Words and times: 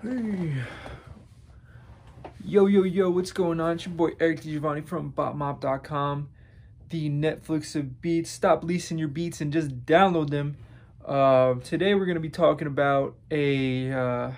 Hey. 0.00 0.54
Yo, 2.44 2.66
yo, 2.66 2.84
yo, 2.84 3.10
what's 3.10 3.32
going 3.32 3.58
on? 3.58 3.72
It's 3.72 3.86
your 3.86 3.96
boy 3.96 4.10
Eric 4.20 4.42
DiGiovanni 4.42 4.86
from 4.86 5.12
BotMop.com, 5.12 6.28
the 6.90 7.10
Netflix 7.10 7.74
of 7.74 8.00
beats. 8.00 8.30
Stop 8.30 8.62
leasing 8.62 8.96
your 8.96 9.08
beats 9.08 9.40
and 9.40 9.52
just 9.52 9.84
download 9.86 10.30
them. 10.30 10.56
Uh, 11.04 11.54
today 11.64 11.96
we're 11.96 12.04
going 12.04 12.14
to 12.14 12.20
be 12.20 12.28
talking 12.28 12.68
about 12.68 13.16
a, 13.32 13.90
uh, 13.90 14.30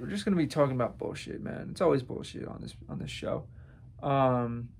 we're 0.00 0.06
just 0.08 0.24
going 0.24 0.34
to 0.34 0.42
be 0.42 0.46
talking 0.46 0.74
about 0.74 0.96
bullshit, 0.96 1.42
man. 1.42 1.68
It's 1.72 1.82
always 1.82 2.02
bullshit 2.02 2.48
on 2.48 2.62
this, 2.62 2.74
on 2.88 2.98
this 2.98 3.10
show. 3.10 3.44
Um, 4.02 4.70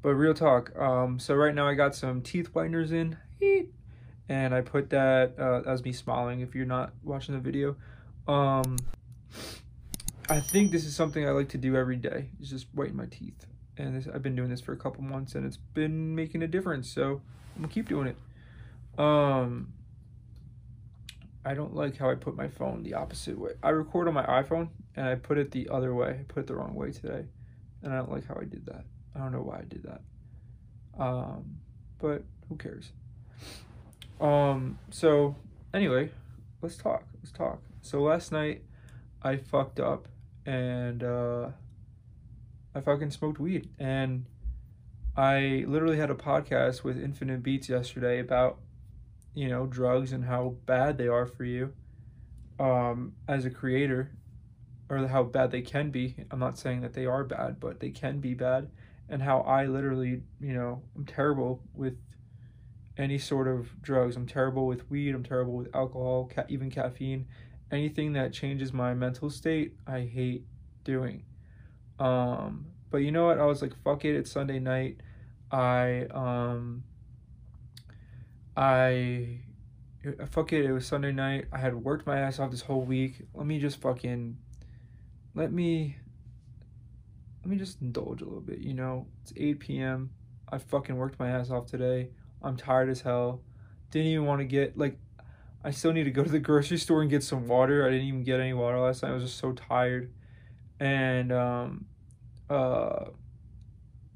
but 0.00 0.10
real 0.10 0.34
talk. 0.34 0.70
Um, 0.78 1.18
so 1.18 1.34
right 1.34 1.56
now 1.56 1.66
I 1.66 1.74
got 1.74 1.96
some 1.96 2.22
teeth 2.22 2.52
whiteners 2.54 2.92
in, 2.92 3.18
and 4.28 4.54
I 4.54 4.60
put 4.60 4.90
that, 4.90 5.34
uh, 5.36 5.62
that 5.62 5.72
was 5.72 5.84
me 5.84 5.90
smiling 5.90 6.38
if 6.38 6.54
you're 6.54 6.66
not 6.66 6.92
watching 7.02 7.34
the 7.34 7.40
video. 7.40 7.74
Um, 8.28 8.76
I 10.30 10.40
think 10.40 10.72
this 10.72 10.84
is 10.84 10.94
something 10.94 11.26
I 11.26 11.30
like 11.30 11.48
to 11.50 11.58
do 11.58 11.74
every 11.76 11.96
day. 11.96 12.28
Is 12.40 12.50
just 12.50 12.66
whiten 12.74 12.96
my 12.96 13.06
teeth, 13.06 13.46
and 13.78 13.96
this, 13.96 14.06
I've 14.12 14.22
been 14.22 14.36
doing 14.36 14.50
this 14.50 14.60
for 14.60 14.72
a 14.72 14.76
couple 14.76 15.02
months, 15.02 15.34
and 15.34 15.46
it's 15.46 15.56
been 15.56 16.14
making 16.14 16.42
a 16.42 16.46
difference. 16.46 16.92
So 16.92 17.22
I'm 17.56 17.62
gonna 17.62 17.72
keep 17.72 17.88
doing 17.88 18.08
it. 18.08 19.00
Um, 19.02 19.72
I 21.44 21.54
don't 21.54 21.74
like 21.74 21.96
how 21.96 22.10
I 22.10 22.14
put 22.14 22.36
my 22.36 22.48
phone 22.48 22.82
the 22.82 22.94
opposite 22.94 23.38
way. 23.38 23.52
I 23.62 23.70
record 23.70 24.06
on 24.06 24.14
my 24.14 24.26
iPhone, 24.26 24.68
and 24.96 25.06
I 25.06 25.14
put 25.14 25.38
it 25.38 25.50
the 25.50 25.68
other 25.70 25.94
way. 25.94 26.18
I 26.20 26.24
put 26.28 26.40
it 26.40 26.46
the 26.46 26.56
wrong 26.56 26.74
way 26.74 26.92
today, 26.92 27.24
and 27.82 27.92
I 27.92 27.96
don't 27.96 28.12
like 28.12 28.26
how 28.26 28.36
I 28.38 28.44
did 28.44 28.66
that. 28.66 28.84
I 29.14 29.20
don't 29.20 29.32
know 29.32 29.42
why 29.42 29.60
I 29.60 29.64
did 29.64 29.84
that. 29.84 30.02
Um, 31.02 31.56
but 31.98 32.22
who 32.48 32.56
cares? 32.56 32.92
Um, 34.20 34.78
so 34.90 35.36
anyway, 35.72 36.10
let's 36.60 36.76
talk. 36.76 37.04
Let's 37.22 37.32
talk. 37.32 37.62
So 37.80 38.02
last 38.02 38.30
night 38.30 38.62
I 39.22 39.36
fucked 39.36 39.80
up 39.80 40.06
and 40.48 41.04
uh, 41.04 41.48
I 42.74 42.80
fucking 42.80 43.10
smoked 43.10 43.38
weed. 43.38 43.68
And 43.78 44.24
I 45.14 45.66
literally 45.68 45.98
had 45.98 46.10
a 46.10 46.14
podcast 46.14 46.82
with 46.82 46.98
Infinite 46.98 47.42
Beats 47.42 47.68
yesterday 47.68 48.18
about, 48.18 48.58
you 49.34 49.48
know, 49.48 49.66
drugs 49.66 50.10
and 50.10 50.24
how 50.24 50.54
bad 50.64 50.96
they 50.96 51.06
are 51.06 51.26
for 51.26 51.44
you 51.44 51.74
um, 52.58 53.12
as 53.28 53.44
a 53.44 53.50
creator 53.50 54.10
or 54.88 55.06
how 55.06 55.22
bad 55.22 55.50
they 55.50 55.60
can 55.60 55.90
be. 55.90 56.16
I'm 56.30 56.38
not 56.38 56.58
saying 56.58 56.80
that 56.80 56.94
they 56.94 57.04
are 57.04 57.24
bad, 57.24 57.60
but 57.60 57.80
they 57.80 57.90
can 57.90 58.20
be 58.20 58.32
bad. 58.32 58.70
And 59.10 59.20
how 59.20 59.40
I 59.40 59.66
literally, 59.66 60.22
you 60.40 60.54
know, 60.54 60.80
I'm 60.96 61.04
terrible 61.04 61.62
with 61.74 61.98
any 62.96 63.18
sort 63.18 63.48
of 63.48 63.82
drugs. 63.82 64.16
I'm 64.16 64.26
terrible 64.26 64.66
with 64.66 64.90
weed. 64.90 65.14
I'm 65.14 65.24
terrible 65.24 65.52
with 65.52 65.74
alcohol, 65.76 66.30
ca- 66.34 66.46
even 66.48 66.70
caffeine 66.70 67.26
anything 67.70 68.14
that 68.14 68.32
changes 68.32 68.72
my 68.72 68.94
mental 68.94 69.30
state, 69.30 69.74
I 69.86 70.00
hate 70.00 70.44
doing. 70.84 71.22
Um, 71.98 72.66
but 72.90 72.98
you 72.98 73.12
know 73.12 73.26
what? 73.26 73.38
I 73.38 73.44
was 73.44 73.62
like, 73.62 73.74
fuck 73.82 74.04
it. 74.04 74.16
It's 74.16 74.30
Sunday 74.30 74.58
night. 74.58 75.00
I 75.50 76.06
um, 76.10 76.84
I 78.56 79.40
fuck 80.30 80.52
it. 80.52 80.64
It 80.64 80.72
was 80.72 80.86
Sunday 80.86 81.12
night. 81.12 81.46
I 81.52 81.58
had 81.58 81.74
worked 81.74 82.06
my 82.06 82.18
ass 82.18 82.38
off 82.38 82.50
this 82.50 82.62
whole 82.62 82.82
week. 82.82 83.22
Let 83.34 83.46
me 83.46 83.58
just 83.58 83.80
fucking 83.80 84.36
let 85.34 85.52
me 85.52 85.96
let 87.42 87.50
me 87.50 87.56
just 87.56 87.80
indulge 87.80 88.20
a 88.20 88.24
little 88.24 88.40
bit. 88.40 88.58
You 88.58 88.74
know, 88.74 89.06
it's 89.22 89.32
8 89.36 89.60
p.m. 89.60 90.10
I 90.50 90.58
fucking 90.58 90.96
worked 90.96 91.18
my 91.18 91.30
ass 91.30 91.50
off 91.50 91.66
today. 91.66 92.10
I'm 92.42 92.56
tired 92.56 92.88
as 92.88 93.00
hell. 93.00 93.42
Didn't 93.90 94.08
even 94.08 94.26
want 94.26 94.40
to 94.40 94.44
get 94.44 94.76
like 94.76 94.98
I 95.64 95.72
still 95.72 95.92
need 95.92 96.04
to 96.04 96.10
go 96.10 96.22
to 96.22 96.30
the 96.30 96.38
grocery 96.38 96.78
store 96.78 97.02
and 97.02 97.10
get 97.10 97.22
some 97.22 97.48
water. 97.48 97.84
I 97.86 97.90
didn't 97.90 98.06
even 98.06 98.22
get 98.22 98.38
any 98.38 98.52
water 98.52 98.78
last 98.78 99.02
night. 99.02 99.10
I 99.10 99.14
was 99.14 99.24
just 99.24 99.38
so 99.38 99.52
tired. 99.52 100.12
And 100.78 101.32
um, 101.32 101.86
uh, 102.48 103.06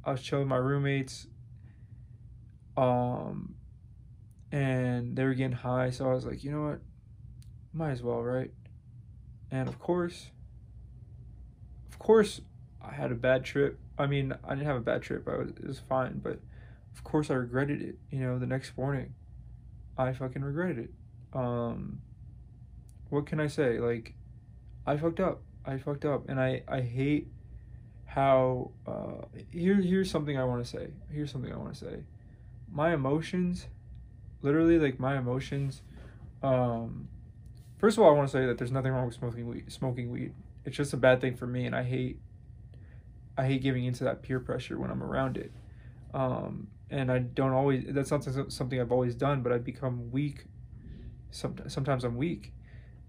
I 0.04 0.12
was 0.12 0.22
chilling 0.22 0.44
with 0.44 0.50
my 0.50 0.56
roommates. 0.56 1.26
Um, 2.76 3.56
and 4.52 5.16
they 5.16 5.24
were 5.24 5.34
getting 5.34 5.56
high, 5.56 5.90
so 5.90 6.08
I 6.08 6.14
was 6.14 6.24
like, 6.24 6.44
you 6.44 6.52
know 6.52 6.62
what? 6.62 6.80
Might 7.72 7.90
as 7.90 8.02
well, 8.02 8.22
right? 8.22 8.50
And 9.50 9.68
of 9.68 9.78
course, 9.78 10.30
of 11.90 11.98
course, 11.98 12.40
I 12.80 12.92
had 12.92 13.10
a 13.10 13.14
bad 13.14 13.44
trip. 13.44 13.78
I 13.98 14.06
mean, 14.06 14.32
I 14.44 14.50
didn't 14.50 14.66
have 14.66 14.76
a 14.76 14.80
bad 14.80 15.02
trip. 15.02 15.28
I 15.28 15.36
was 15.36 15.50
it 15.50 15.66
was 15.66 15.80
fine, 15.80 16.20
but 16.22 16.38
of 16.94 17.04
course, 17.04 17.30
I 17.30 17.34
regretted 17.34 17.82
it. 17.82 17.96
You 18.10 18.20
know, 18.20 18.38
the 18.38 18.46
next 18.46 18.76
morning, 18.76 19.14
I 19.98 20.12
fucking 20.12 20.42
regretted 20.42 20.78
it 20.78 20.90
um 21.32 22.00
what 23.12 23.26
can 23.26 23.40
I 23.40 23.46
say? 23.46 23.78
Like 23.78 24.14
I 24.86 24.96
fucked 24.96 25.20
up. 25.20 25.42
I 25.66 25.76
fucked 25.76 26.04
up 26.04 26.28
and 26.28 26.40
I 26.40 26.62
I 26.66 26.80
hate 26.80 27.28
how 28.06 28.70
uh 28.86 29.26
here 29.50 29.74
here's 29.76 30.10
something 30.10 30.38
I 30.38 30.44
want 30.44 30.64
to 30.64 30.70
say. 30.70 30.88
Here's 31.10 31.30
something 31.30 31.52
I 31.52 31.56
want 31.56 31.74
to 31.74 31.78
say. 31.78 32.04
My 32.70 32.94
emotions 32.94 33.66
literally 34.40 34.78
like 34.78 34.98
my 34.98 35.16
emotions 35.18 35.82
um 36.42 37.08
first 37.78 37.96
of 37.96 38.02
all 38.02 38.10
I 38.10 38.14
want 38.14 38.28
to 38.28 38.32
say 38.32 38.46
that 38.46 38.58
there's 38.58 38.72
nothing 38.72 38.92
wrong 38.92 39.06
with 39.06 39.14
smoking 39.14 39.46
weed 39.46 39.70
smoking 39.70 40.10
weed. 40.10 40.32
It's 40.64 40.76
just 40.76 40.92
a 40.92 40.96
bad 40.96 41.20
thing 41.20 41.36
for 41.36 41.46
me 41.46 41.66
and 41.66 41.76
I 41.76 41.82
hate 41.82 42.18
I 43.36 43.46
hate 43.46 43.62
giving 43.62 43.84
into 43.84 44.04
that 44.04 44.22
peer 44.22 44.40
pressure 44.40 44.78
when 44.78 44.90
I'm 44.90 45.02
around 45.02 45.36
it. 45.36 45.52
Um 46.14 46.68
and 46.90 47.10
I 47.12 47.18
don't 47.18 47.52
always 47.52 47.84
that's 47.88 48.10
not 48.10 48.24
something 48.50 48.80
I've 48.80 48.92
always 48.92 49.14
done, 49.14 49.42
but 49.42 49.52
I've 49.52 49.64
become 49.64 50.10
weak 50.10 50.46
sometimes, 51.32 51.74
sometimes 51.74 52.04
I'm 52.04 52.16
weak. 52.16 52.52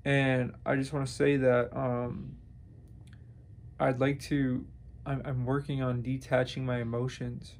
And 0.05 0.53
I 0.65 0.75
just 0.75 0.91
want 0.91 1.05
to 1.07 1.13
say 1.13 1.37
that 1.37 1.69
um, 1.77 2.35
I'd 3.79 3.99
like 3.99 4.19
to, 4.23 4.65
I'm, 5.05 5.21
I'm 5.23 5.45
working 5.45 5.81
on 5.81 6.01
detaching 6.01 6.65
my 6.65 6.81
emotions 6.81 7.53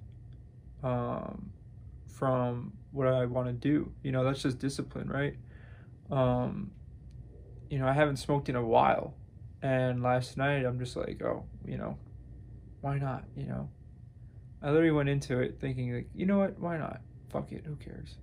um, 0.84 1.52
from 2.08 2.74
what 2.92 3.08
I 3.08 3.26
want 3.26 3.48
to 3.48 3.54
do. 3.54 3.92
You 4.04 4.12
know, 4.12 4.24
that's 4.24 4.42
just 4.42 4.60
discipline, 4.60 5.08
right? 5.08 5.36
Um, 6.12 6.72
you 7.70 7.80
know, 7.80 7.88
I 7.88 7.94
haven't 7.94 8.18
smoked 8.18 8.50
in 8.50 8.56
a 8.56 8.64
while. 8.64 9.14
And 9.62 10.04
last 10.04 10.36
night 10.36 10.66
I'm 10.66 10.80
just 10.80 10.98
like, 10.98 11.22
oh, 11.24 11.46
you 11.66 11.78
know, 11.78 11.98
why 12.82 12.98
not? 13.00 13.24
You 13.38 13.46
know, 13.46 13.70
I 14.62 14.68
literally 14.72 14.92
went 14.92 15.08
into 15.08 15.40
it 15.40 15.58
thinking, 15.62 15.94
like, 15.94 16.10
you 16.14 16.26
know 16.26 16.40
what? 16.40 16.60
Why 16.60 16.78
not? 16.78 17.00
Fuck 17.30 17.54
it. 17.54 17.64
Who 17.66 17.78
cares? 17.78 18.16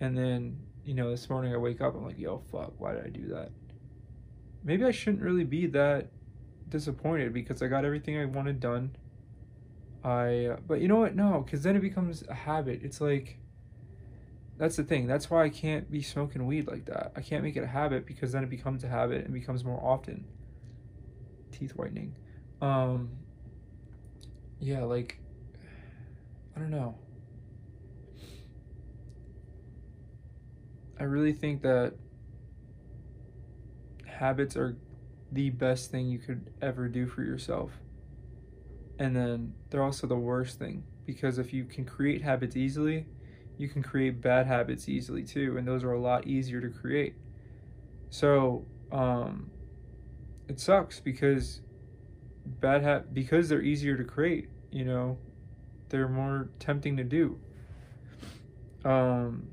And 0.00 0.16
then 0.16 0.60
you 0.88 0.94
know, 0.94 1.10
this 1.10 1.28
morning 1.28 1.52
I 1.52 1.58
wake 1.58 1.82
up, 1.82 1.94
I'm 1.94 2.06
like, 2.06 2.18
yo, 2.18 2.38
fuck, 2.50 2.72
why 2.78 2.94
did 2.94 3.04
I 3.04 3.10
do 3.10 3.28
that? 3.34 3.50
Maybe 4.64 4.86
I 4.86 4.90
shouldn't 4.90 5.22
really 5.22 5.44
be 5.44 5.66
that 5.66 6.08
disappointed 6.70 7.34
because 7.34 7.60
I 7.60 7.66
got 7.66 7.84
everything 7.84 8.16
I 8.16 8.24
wanted 8.24 8.58
done. 8.58 8.96
I, 10.02 10.46
uh, 10.46 10.56
but 10.66 10.80
you 10.80 10.88
know 10.88 10.96
what? 10.96 11.14
No, 11.14 11.42
because 11.44 11.62
then 11.62 11.76
it 11.76 11.80
becomes 11.80 12.24
a 12.26 12.32
habit. 12.32 12.80
It's 12.82 13.02
like, 13.02 13.38
that's 14.56 14.76
the 14.76 14.82
thing. 14.82 15.06
That's 15.06 15.28
why 15.28 15.44
I 15.44 15.50
can't 15.50 15.90
be 15.90 16.00
smoking 16.00 16.46
weed 16.46 16.66
like 16.66 16.86
that. 16.86 17.12
I 17.14 17.20
can't 17.20 17.44
make 17.44 17.56
it 17.56 17.62
a 17.62 17.66
habit 17.66 18.06
because 18.06 18.32
then 18.32 18.42
it 18.42 18.48
becomes 18.48 18.82
a 18.82 18.88
habit 18.88 19.26
and 19.26 19.34
becomes 19.34 19.64
more 19.64 19.84
often. 19.84 20.24
Teeth 21.52 21.72
whitening. 21.72 22.14
Um, 22.62 23.10
yeah, 24.58 24.84
like, 24.84 25.20
I 26.56 26.60
don't 26.60 26.70
know. 26.70 26.94
I 31.00 31.04
really 31.04 31.32
think 31.32 31.62
that 31.62 31.94
habits 34.06 34.56
are 34.56 34.76
the 35.30 35.50
best 35.50 35.90
thing 35.90 36.08
you 36.08 36.18
could 36.18 36.50
ever 36.60 36.88
do 36.88 37.06
for 37.06 37.22
yourself. 37.22 37.70
And 38.98 39.14
then 39.14 39.54
they're 39.70 39.82
also 39.82 40.06
the 40.06 40.16
worst 40.16 40.58
thing 40.58 40.82
because 41.06 41.38
if 41.38 41.52
you 41.52 41.64
can 41.64 41.84
create 41.84 42.22
habits 42.22 42.56
easily, 42.56 43.06
you 43.56 43.68
can 43.68 43.82
create 43.82 44.20
bad 44.20 44.46
habits 44.46 44.88
easily 44.88 45.22
too, 45.22 45.56
and 45.56 45.66
those 45.66 45.84
are 45.84 45.92
a 45.92 46.00
lot 46.00 46.26
easier 46.26 46.60
to 46.60 46.68
create. 46.68 47.14
So, 48.10 48.66
um, 48.90 49.50
it 50.48 50.58
sucks 50.58 51.00
because 51.00 51.60
bad 52.46 52.82
ha- 52.82 53.02
because 53.12 53.48
they're 53.48 53.62
easier 53.62 53.96
to 53.96 54.04
create, 54.04 54.48
you 54.70 54.84
know, 54.84 55.18
they're 55.88 56.08
more 56.08 56.48
tempting 56.58 56.96
to 56.96 57.04
do. 57.04 57.38
Um, 58.84 59.48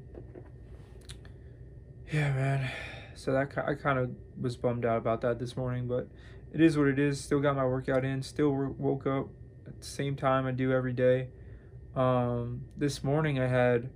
yeah, 2.12 2.32
man. 2.34 2.70
So 3.16 3.32
that 3.34 3.58
I 3.58 3.74
kind 3.74 3.98
of 3.98 4.12
was 4.40 4.58
bummed 4.58 4.86
out 4.86 4.98
about 4.98 5.22
that 5.22 5.40
this 5.40 5.56
morning, 5.58 5.88
but 5.88 6.08
it 6.54 6.62
is 6.62 6.78
what 6.78 6.88
it 6.88 7.00
is. 7.00 7.20
Still 7.20 7.40
got 7.40 7.56
my 7.56 7.66
workout 7.66 8.06
in. 8.06 8.22
Still 8.22 8.52
woke 8.52 9.08
up 9.08 9.28
at 9.66 9.80
the 9.80 9.86
same 9.86 10.16
time 10.16 10.46
I 10.46 10.52
do 10.52 10.72
every 10.72 10.94
day. 10.94 11.30
Um, 11.96 12.62
this 12.78 13.04
morning 13.04 13.40
I 13.40 13.48
had. 13.48 13.90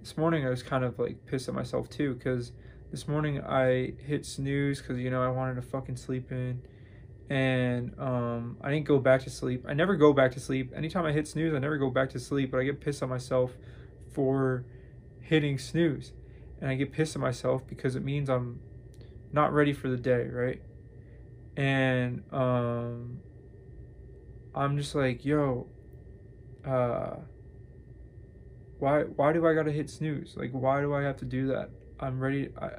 This 0.00 0.16
morning 0.16 0.46
I 0.46 0.50
was 0.50 0.62
kind 0.62 0.84
of 0.84 0.98
like 0.98 1.26
pissed 1.26 1.48
at 1.48 1.54
myself 1.54 1.90
too, 1.90 2.14
because 2.14 2.52
this 2.90 3.06
morning 3.06 3.42
I 3.42 3.94
hit 3.98 4.24
snooze 4.24 4.80
because 4.80 4.98
you 4.98 5.10
know 5.10 5.22
I 5.22 5.28
wanted 5.28 5.56
to 5.56 5.62
fucking 5.62 5.96
sleep 5.96 6.30
in, 6.30 6.62
and 7.28 7.94
um, 7.98 8.56
I 8.62 8.70
didn't 8.70 8.86
go 8.86 8.98
back 8.98 9.22
to 9.24 9.30
sleep. 9.30 9.66
I 9.68 9.74
never 9.74 9.96
go 9.96 10.12
back 10.12 10.32
to 10.32 10.40
sleep. 10.40 10.72
Anytime 10.74 11.04
I 11.04 11.12
hit 11.12 11.28
snooze, 11.28 11.52
I 11.52 11.58
never 11.58 11.76
go 11.76 11.90
back 11.90 12.10
to 12.10 12.20
sleep, 12.20 12.52
but 12.52 12.60
I 12.60 12.64
get 12.64 12.80
pissed 12.80 13.02
at 13.02 13.08
myself 13.08 13.52
for 14.12 14.64
hitting 15.20 15.58
snooze 15.58 16.12
and 16.60 16.70
I 16.70 16.74
get 16.74 16.92
pissed 16.92 17.16
at 17.16 17.20
myself 17.20 17.66
because 17.66 17.96
it 17.96 18.04
means 18.04 18.28
I'm 18.28 18.60
not 19.32 19.52
ready 19.52 19.72
for 19.72 19.88
the 19.88 19.96
day, 19.96 20.28
right? 20.28 20.62
and 21.58 22.22
um 22.32 23.18
I'm 24.54 24.78
just 24.78 24.94
like, 24.94 25.24
yo, 25.24 25.66
uh 26.64 27.16
why 28.78 29.02
why 29.02 29.32
do 29.32 29.44
I 29.46 29.54
gotta 29.54 29.72
hit 29.72 29.90
snooze? 29.90 30.34
Like 30.36 30.52
why 30.52 30.80
do 30.80 30.94
I 30.94 31.02
have 31.02 31.16
to 31.18 31.24
do 31.24 31.48
that? 31.48 31.70
I'm 32.00 32.20
ready 32.20 32.50
I 32.58 32.70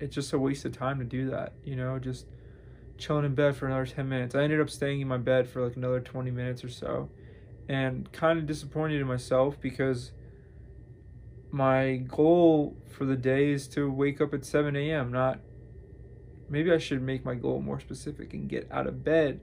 it's 0.00 0.14
just 0.14 0.32
a 0.32 0.38
waste 0.38 0.64
of 0.64 0.72
time 0.72 0.98
to 0.98 1.04
do 1.04 1.30
that, 1.30 1.52
you 1.64 1.76
know, 1.76 1.98
just 1.98 2.26
chilling 2.96 3.26
in 3.26 3.34
bed 3.34 3.56
for 3.56 3.66
another 3.66 3.86
10 3.86 4.08
minutes. 4.08 4.34
I 4.34 4.42
ended 4.42 4.60
up 4.60 4.70
staying 4.70 5.02
in 5.02 5.08
my 5.08 5.18
bed 5.18 5.46
for 5.46 5.62
like 5.62 5.76
another 5.76 6.00
20 6.00 6.30
minutes 6.30 6.64
or 6.64 6.70
so 6.70 7.10
and 7.68 8.10
kind 8.12 8.38
of 8.38 8.46
disappointed 8.46 9.00
in 9.02 9.06
myself 9.06 9.60
because 9.60 10.12
my 11.54 11.98
goal 12.08 12.76
for 12.90 13.04
the 13.04 13.16
day 13.16 13.52
is 13.52 13.68
to 13.68 13.88
wake 13.88 14.20
up 14.20 14.34
at 14.34 14.44
7 14.44 14.74
a.m. 14.74 15.12
Not 15.12 15.38
maybe 16.48 16.72
I 16.72 16.78
should 16.78 17.00
make 17.00 17.24
my 17.24 17.36
goal 17.36 17.62
more 17.62 17.78
specific 17.78 18.34
and 18.34 18.48
get 18.48 18.66
out 18.72 18.88
of 18.88 19.04
bed 19.04 19.40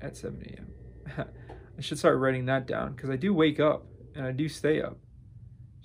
at 0.00 0.16
7 0.16 0.42
a.m. 0.42 1.28
I 1.78 1.80
should 1.80 2.00
start 2.00 2.18
writing 2.18 2.46
that 2.46 2.66
down 2.66 2.94
because 2.94 3.10
I 3.10 3.16
do 3.16 3.32
wake 3.32 3.60
up 3.60 3.86
and 4.16 4.26
I 4.26 4.32
do 4.32 4.48
stay 4.48 4.82
up. 4.82 4.98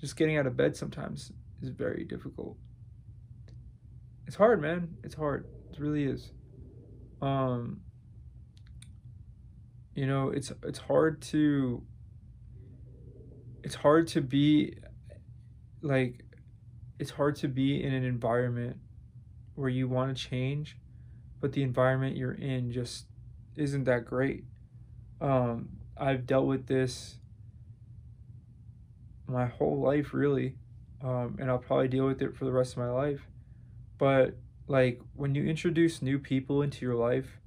Just 0.00 0.16
getting 0.16 0.36
out 0.36 0.48
of 0.48 0.56
bed 0.56 0.76
sometimes 0.76 1.30
is 1.62 1.68
very 1.68 2.04
difficult. 2.04 2.56
It's 4.26 4.34
hard, 4.34 4.60
man. 4.60 4.96
It's 5.04 5.14
hard. 5.14 5.46
It 5.70 5.78
really 5.78 6.04
is. 6.04 6.32
Um, 7.20 7.82
you 9.94 10.06
know, 10.06 10.30
it's 10.30 10.52
it's 10.64 10.80
hard 10.80 11.22
to 11.22 11.84
it's 13.62 13.76
hard 13.76 14.08
to 14.08 14.20
be 14.20 14.74
like 15.82 16.24
it's 16.98 17.10
hard 17.10 17.36
to 17.36 17.48
be 17.48 17.82
in 17.82 17.92
an 17.92 18.04
environment 18.04 18.76
where 19.54 19.68
you 19.68 19.88
want 19.88 20.16
to 20.16 20.22
change, 20.22 20.78
but 21.40 21.52
the 21.52 21.62
environment 21.62 22.16
you're 22.16 22.32
in 22.32 22.72
just 22.72 23.06
isn't 23.56 23.84
that 23.84 24.04
great. 24.06 24.44
Um, 25.20 25.68
I've 25.96 26.26
dealt 26.26 26.46
with 26.46 26.66
this 26.66 27.16
my 29.26 29.46
whole 29.46 29.80
life, 29.80 30.12
really, 30.14 30.56
um, 31.02 31.36
and 31.40 31.50
I'll 31.50 31.58
probably 31.58 31.88
deal 31.88 32.06
with 32.06 32.22
it 32.22 32.36
for 32.36 32.44
the 32.44 32.52
rest 32.52 32.72
of 32.72 32.78
my 32.78 32.90
life. 32.90 33.26
But 33.98 34.36
like 34.68 35.00
when 35.14 35.34
you 35.34 35.44
introduce 35.44 36.02
new 36.02 36.18
people 36.18 36.62
into 36.62 36.84
your 36.84 36.94
life, 36.94 37.40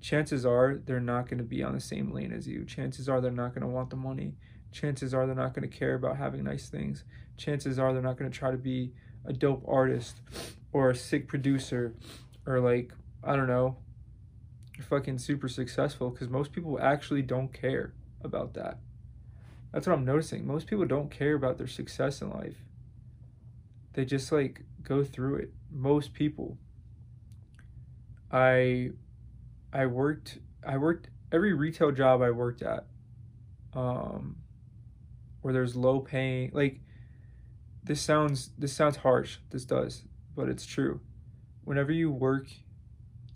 chances 0.00 0.46
are 0.46 0.80
they're 0.84 1.00
not 1.00 1.28
going 1.28 1.38
to 1.38 1.44
be 1.44 1.62
on 1.62 1.74
the 1.74 1.80
same 1.80 2.12
lane 2.12 2.32
as 2.32 2.46
you. 2.46 2.64
Chances 2.64 3.08
are 3.08 3.20
they're 3.20 3.30
not 3.30 3.54
going 3.54 3.62
to 3.62 3.68
want 3.68 3.90
the 3.90 3.96
money. 3.96 4.34
Chances 4.72 5.12
are 5.12 5.26
they're 5.26 5.34
not 5.34 5.54
going 5.54 5.68
to 5.68 5.76
care 5.76 5.94
about 5.94 6.16
having 6.16 6.44
nice 6.44 6.68
things. 6.68 7.04
Chances 7.36 7.78
are 7.78 7.92
they're 7.92 8.02
not 8.02 8.18
going 8.18 8.30
to 8.30 8.38
try 8.38 8.50
to 8.50 8.56
be 8.56 8.92
a 9.24 9.32
dope 9.32 9.64
artist 9.66 10.20
or 10.72 10.90
a 10.90 10.96
sick 10.96 11.28
producer 11.28 11.94
or 12.46 12.60
like, 12.60 12.92
I 13.22 13.36
don't 13.36 13.48
know, 13.48 13.76
fucking 14.80 15.18
super 15.18 15.48
successful 15.48 16.10
because 16.10 16.28
most 16.28 16.52
people 16.52 16.78
actually 16.80 17.22
don't 17.22 17.52
care 17.52 17.92
about 18.22 18.54
that. 18.54 18.78
That's 19.72 19.86
what 19.86 19.94
I'm 19.94 20.04
noticing. 20.04 20.46
Most 20.46 20.66
people 20.66 20.86
don't 20.86 21.10
care 21.10 21.34
about 21.34 21.58
their 21.58 21.66
success 21.66 22.22
in 22.22 22.30
life. 22.30 22.56
They 23.92 24.04
just 24.04 24.32
like 24.32 24.62
go 24.82 25.04
through 25.04 25.36
it. 25.36 25.52
Most 25.70 26.12
people. 26.12 26.58
I 28.32 28.90
I 29.72 29.86
worked 29.86 30.38
I 30.66 30.76
worked 30.76 31.08
every 31.32 31.52
retail 31.52 31.92
job 31.92 32.22
I 32.22 32.30
worked 32.30 32.62
at 32.62 32.86
um 33.72 34.36
where 35.42 35.54
there's 35.54 35.76
low 35.76 36.00
paying 36.00 36.50
like 36.52 36.80
this 37.84 38.00
sounds 38.00 38.50
this 38.58 38.72
sounds 38.72 38.96
harsh 38.98 39.38
this 39.50 39.64
does 39.64 40.02
but 40.34 40.48
it's 40.48 40.66
true. 40.66 41.00
Whenever 41.64 41.92
you 41.92 42.10
work 42.10 42.46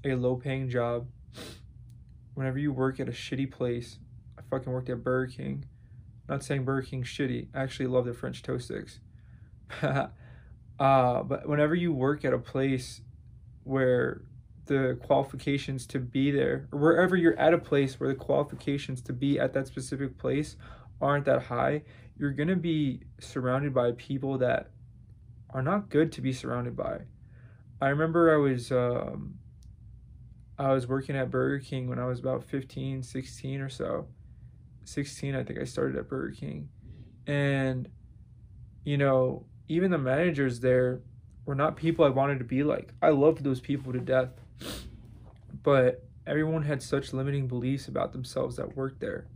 a 0.04 0.14
low 0.14 0.36
paying 0.36 0.68
job 0.68 1.06
whenever 2.34 2.58
you 2.58 2.72
work 2.72 3.00
at 3.00 3.08
a 3.08 3.12
shitty 3.12 3.50
place 3.50 3.98
i 4.38 4.42
fucking 4.50 4.72
worked 4.72 4.90
at 4.90 5.02
burger 5.02 5.32
king 5.32 5.64
not 6.28 6.42
saying 6.42 6.64
burger 6.64 6.86
King's 6.86 7.08
shitty 7.08 7.48
i 7.54 7.62
actually 7.62 7.86
love 7.86 8.04
their 8.04 8.14
french 8.14 8.42
toast 8.42 8.66
sticks. 8.66 9.00
Uh, 10.78 11.22
but 11.22 11.48
whenever 11.48 11.74
you 11.74 11.92
work 11.92 12.24
at 12.24 12.32
a 12.32 12.38
place 12.38 13.00
where 13.62 14.22
the 14.66 14.98
qualifications 15.02 15.86
to 15.86 15.98
be 15.98 16.30
there 16.30 16.68
or 16.72 16.78
wherever 16.78 17.16
you're 17.16 17.38
at 17.38 17.54
a 17.54 17.58
place 17.58 18.00
where 18.00 18.08
the 18.08 18.14
qualifications 18.14 19.00
to 19.02 19.12
be 19.12 19.38
at 19.38 19.52
that 19.52 19.66
specific 19.66 20.18
place 20.18 20.56
aren't 21.00 21.24
that 21.26 21.42
high, 21.42 21.82
you're 22.16 22.30
going 22.30 22.48
to 22.48 22.56
be 22.56 23.00
surrounded 23.18 23.74
by 23.74 23.92
people 23.92 24.38
that 24.38 24.70
are 25.50 25.62
not 25.62 25.88
good 25.88 26.12
to 26.12 26.20
be 26.20 26.32
surrounded 26.32 26.76
by. 26.76 27.00
I 27.80 27.88
remember 27.88 28.32
I 28.32 28.36
was 28.36 28.72
um, 28.72 29.34
I 30.58 30.72
was 30.72 30.86
working 30.86 31.16
at 31.16 31.30
Burger 31.30 31.58
King 31.58 31.88
when 31.88 31.98
I 31.98 32.06
was 32.06 32.20
about 32.20 32.44
15, 32.44 33.02
16 33.02 33.60
or 33.60 33.68
so. 33.68 34.06
16 34.84 35.34
I 35.34 35.42
think 35.42 35.58
I 35.58 35.64
started 35.64 35.96
at 35.96 36.08
Burger 36.08 36.34
King. 36.34 36.68
And 37.26 37.88
you 38.84 38.98
know, 38.98 39.46
even 39.68 39.90
the 39.90 39.98
managers 39.98 40.60
there 40.60 41.00
were 41.46 41.54
not 41.54 41.76
people 41.76 42.04
I 42.04 42.10
wanted 42.10 42.38
to 42.38 42.44
be 42.44 42.62
like. 42.62 42.92
I 43.02 43.10
loved 43.10 43.44
those 43.44 43.60
people 43.60 43.92
to 43.92 44.00
death. 44.00 44.30
But 45.62 46.04
everyone 46.26 46.62
had 46.62 46.82
such 46.82 47.12
limiting 47.12 47.46
beliefs 47.46 47.88
about 47.88 48.12
themselves 48.12 48.56
that 48.56 48.76
worked 48.76 49.00
there. 49.00 49.26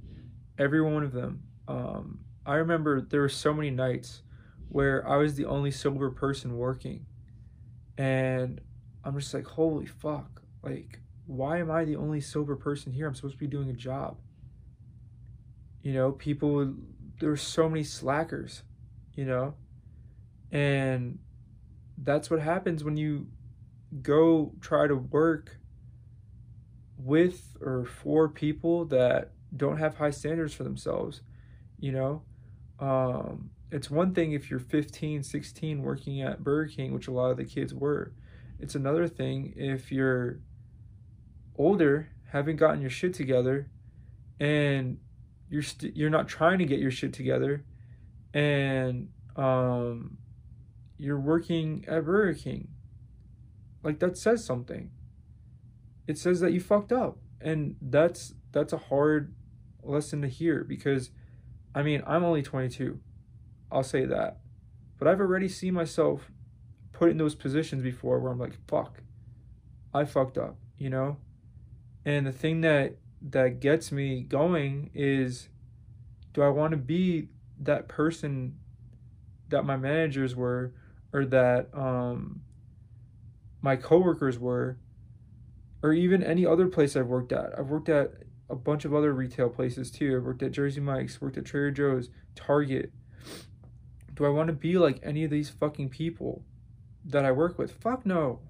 Every 0.58 0.82
one 0.82 1.02
of 1.02 1.12
them. 1.12 1.42
Um, 1.66 2.20
I 2.46 2.54
remember 2.54 3.00
there 3.00 3.20
were 3.20 3.28
so 3.28 3.52
many 3.52 3.70
nights 3.70 4.22
where 4.68 5.06
I 5.08 5.16
was 5.16 5.34
the 5.34 5.46
only 5.46 5.70
sober 5.70 6.10
person 6.10 6.56
working. 6.56 7.06
And 7.96 8.60
I'm 9.04 9.18
just 9.18 9.32
like, 9.34 9.46
holy 9.46 9.86
fuck. 9.86 10.42
Like, 10.62 11.00
why 11.26 11.58
am 11.58 11.70
I 11.70 11.84
the 11.84 11.96
only 11.96 12.20
sober 12.20 12.56
person 12.56 12.92
here? 12.92 13.06
I'm 13.06 13.14
supposed 13.14 13.34
to 13.34 13.38
be 13.38 13.46
doing 13.46 13.70
a 13.70 13.74
job. 13.74 14.18
You 15.82 15.92
know, 15.92 16.12
people, 16.12 16.74
there 17.20 17.30
were 17.30 17.36
so 17.36 17.68
many 17.68 17.84
slackers, 17.84 18.62
you 19.14 19.24
know? 19.24 19.54
And 20.50 21.18
that's 21.98 22.30
what 22.30 22.40
happens 22.40 22.84
when 22.84 22.96
you 22.96 23.26
go 24.02 24.52
try 24.60 24.86
to 24.86 24.96
work 24.96 25.58
with 26.98 27.56
or 27.60 27.84
for 27.84 28.28
people 28.28 28.84
that 28.86 29.32
don't 29.56 29.78
have 29.78 29.96
high 29.96 30.10
standards 30.10 30.52
for 30.52 30.64
themselves 30.64 31.22
you 31.78 31.92
know? 31.92 32.22
Um, 32.80 33.50
it's 33.70 33.90
one 33.90 34.14
thing 34.14 34.32
if 34.32 34.50
you're 34.50 34.60
15 34.60 35.22
16 35.22 35.82
working 35.82 36.22
at 36.22 36.42
burger 36.42 36.70
king 36.70 36.92
which 36.92 37.08
a 37.08 37.10
lot 37.10 37.30
of 37.30 37.36
the 37.36 37.44
kids 37.44 37.74
were. 37.74 38.12
It's 38.60 38.74
another 38.74 39.08
thing 39.08 39.54
if 39.56 39.92
you're 39.92 40.40
older 41.56 42.08
haven't 42.30 42.56
gotten 42.56 42.80
your 42.80 42.90
shit 42.90 43.14
together 43.14 43.68
and 44.38 44.98
you're 45.50 45.60
you 45.60 45.62
st- 45.62 45.96
you're 45.96 46.10
not 46.10 46.28
trying 46.28 46.58
to 46.58 46.64
get 46.64 46.78
your 46.78 46.90
shit 46.90 47.12
together 47.12 47.64
and 48.32 49.08
um, 49.36 50.18
you're 50.98 51.18
working 51.18 51.84
at 51.88 52.04
burger 52.04 52.38
king 52.38 52.68
like 53.82 53.98
that 54.00 54.16
says 54.16 54.44
something. 54.44 54.90
It 56.06 56.18
says 56.18 56.40
that 56.40 56.52
you 56.52 56.60
fucked 56.60 56.92
up. 56.92 57.18
And 57.40 57.76
that's 57.80 58.34
that's 58.52 58.72
a 58.72 58.78
hard 58.78 59.34
lesson 59.82 60.22
to 60.22 60.28
hear 60.28 60.64
because 60.64 61.10
i 61.74 61.82
mean 61.82 62.02
i'm 62.06 62.24
only 62.24 62.42
22 62.42 62.98
i'll 63.70 63.82
say 63.82 64.04
that. 64.04 64.38
But 64.98 65.08
i've 65.08 65.20
already 65.20 65.48
seen 65.48 65.74
myself 65.74 66.30
put 66.92 67.10
in 67.10 67.16
those 67.16 67.36
positions 67.36 67.82
before 67.82 68.18
where 68.18 68.32
i'm 68.32 68.38
like 68.38 68.58
fuck. 68.66 69.02
I 69.94 70.04
fucked 70.04 70.36
up 70.36 70.56
you 70.78 70.88
know? 70.88 71.16
And 72.04 72.26
the 72.26 72.32
thing 72.32 72.62
that 72.62 72.96
that 73.30 73.60
gets 73.60 73.90
me 73.90 74.20
going 74.22 74.90
is 74.94 75.48
do 76.32 76.40
i 76.40 76.48
want 76.48 76.70
to 76.70 76.76
be 76.76 77.26
that 77.58 77.88
person 77.88 78.56
that 79.48 79.64
my 79.64 79.76
managers 79.76 80.36
were 80.36 80.72
or 81.12 81.24
that 81.24 81.68
um 81.74 82.40
my 83.60 83.76
coworkers 83.76 84.38
were 84.38 84.78
or 85.82 85.92
even 85.92 86.22
any 86.22 86.44
other 86.44 86.66
place 86.66 86.96
I've 86.96 87.06
worked 87.06 87.32
at. 87.32 87.56
I've 87.58 87.68
worked 87.68 87.88
at 87.88 88.12
a 88.50 88.56
bunch 88.56 88.84
of 88.84 88.94
other 88.94 89.12
retail 89.12 89.48
places 89.48 89.90
too. 89.90 90.16
I've 90.16 90.24
worked 90.24 90.42
at 90.42 90.52
Jersey 90.52 90.80
Mike's, 90.80 91.20
worked 91.20 91.36
at 91.36 91.44
Trader 91.44 91.70
Joe's, 91.70 92.10
Target. 92.34 92.92
Do 94.14 94.24
I 94.24 94.30
want 94.30 94.48
to 94.48 94.52
be 94.52 94.78
like 94.78 94.98
any 95.02 95.24
of 95.24 95.30
these 95.30 95.50
fucking 95.50 95.90
people 95.90 96.44
that 97.04 97.24
I 97.24 97.30
work 97.30 97.58
with? 97.58 97.72
Fuck 97.72 98.04
no. 98.04 98.40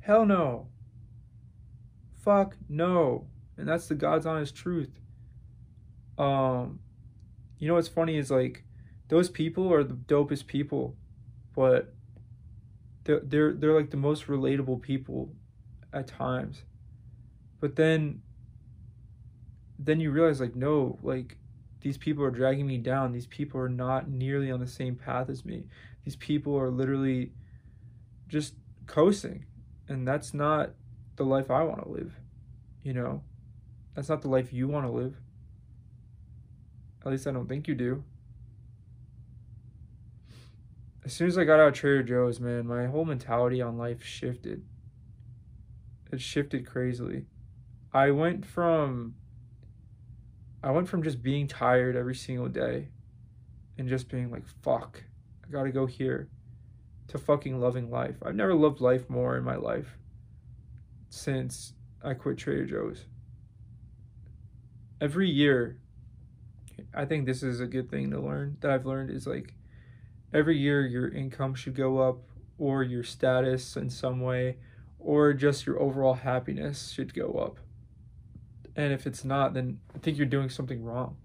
Hell 0.00 0.24
no. 0.24 0.68
Fuck 2.24 2.56
no. 2.68 3.26
And 3.58 3.68
that's 3.68 3.88
the 3.88 3.94
God's 3.94 4.26
honest 4.26 4.54
truth. 4.54 4.90
Um 6.18 6.80
you 7.58 7.68
know 7.68 7.74
what's 7.74 7.88
funny 7.88 8.16
is 8.16 8.30
like 8.30 8.64
those 9.08 9.28
people 9.28 9.72
are 9.72 9.84
the 9.84 9.94
dopest 9.94 10.46
people, 10.46 10.96
but 11.54 11.92
they're 13.04 13.20
they're, 13.20 13.52
they're 13.52 13.74
like 13.74 13.90
the 13.90 13.96
most 13.96 14.26
relatable 14.26 14.82
people 14.82 15.32
at 15.92 16.06
times. 16.06 16.62
But 17.60 17.76
then 17.76 18.22
then 19.78 20.00
you 20.00 20.10
realize 20.10 20.40
like 20.40 20.54
no, 20.54 20.98
like 21.02 21.36
these 21.80 21.96
people 21.96 22.22
are 22.24 22.30
dragging 22.30 22.66
me 22.66 22.78
down. 22.78 23.12
These 23.12 23.26
people 23.26 23.60
are 23.60 23.68
not 23.68 24.08
nearly 24.08 24.50
on 24.50 24.60
the 24.60 24.66
same 24.66 24.94
path 24.94 25.30
as 25.30 25.44
me. 25.44 25.64
These 26.04 26.16
people 26.16 26.58
are 26.58 26.70
literally 26.70 27.32
just 28.28 28.54
coasting. 28.86 29.46
And 29.88 30.06
that's 30.06 30.34
not 30.34 30.70
the 31.16 31.24
life 31.24 31.50
I 31.50 31.62
want 31.62 31.82
to 31.82 31.88
live. 31.88 32.12
You 32.82 32.92
know, 32.92 33.22
that's 33.94 34.08
not 34.08 34.22
the 34.22 34.28
life 34.28 34.52
you 34.52 34.68
want 34.68 34.86
to 34.86 34.92
live. 34.92 35.16
At 37.04 37.10
least 37.10 37.26
I 37.26 37.32
don't 37.32 37.48
think 37.48 37.66
you 37.66 37.74
do. 37.74 38.04
As 41.04 41.12
soon 41.12 41.28
as 41.28 41.38
I 41.38 41.44
got 41.44 41.60
out 41.60 41.68
of 41.68 41.74
Trader 41.74 42.02
Joe's, 42.02 42.40
man, 42.40 42.66
my 42.66 42.86
whole 42.86 43.04
mentality 43.04 43.62
on 43.62 43.78
life 43.78 44.02
shifted. 44.04 44.64
It 46.12 46.20
shifted 46.20 46.66
crazily. 46.66 47.26
I 47.92 48.10
went 48.10 48.44
from 48.44 49.14
I 50.62 50.70
went 50.72 50.88
from 50.88 51.02
just 51.02 51.22
being 51.22 51.46
tired 51.46 51.96
every 51.96 52.14
single 52.14 52.48
day 52.48 52.88
and 53.78 53.88
just 53.88 54.10
being 54.10 54.30
like, 54.30 54.46
fuck, 54.62 55.02
I 55.42 55.50
gotta 55.50 55.72
go 55.72 55.86
here 55.86 56.28
to 57.08 57.18
fucking 57.18 57.58
loving 57.58 57.90
life. 57.90 58.16
I've 58.22 58.34
never 58.34 58.54
loved 58.54 58.80
life 58.80 59.08
more 59.08 59.36
in 59.38 59.44
my 59.44 59.56
life 59.56 59.96
since 61.08 61.72
I 62.04 62.14
quit 62.14 62.36
Trader 62.36 62.66
Joe's. 62.66 63.06
Every 65.00 65.30
year, 65.30 65.78
I 66.92 67.06
think 67.06 67.24
this 67.24 67.42
is 67.42 67.60
a 67.60 67.66
good 67.66 67.90
thing 67.90 68.10
to 68.10 68.20
learn 68.20 68.58
that 68.60 68.70
I've 68.70 68.84
learned 68.84 69.10
is 69.10 69.26
like 69.26 69.54
every 70.32 70.58
year 70.58 70.86
your 70.86 71.08
income 71.08 71.54
should 71.54 71.74
go 71.74 71.98
up 71.98 72.18
or 72.58 72.82
your 72.82 73.02
status 73.02 73.76
in 73.76 73.90
some 73.90 74.20
way 74.20 74.56
or 74.98 75.32
just 75.32 75.66
your 75.66 75.80
overall 75.80 76.14
happiness 76.14 76.90
should 76.90 77.14
go 77.14 77.32
up. 77.32 77.58
And 78.76 78.92
if 78.92 79.06
it's 79.06 79.24
not, 79.24 79.54
then 79.54 79.80
I 79.94 79.98
think 79.98 80.16
you're 80.16 80.26
doing 80.26 80.50
something 80.50 80.82
wrong. 80.82 81.16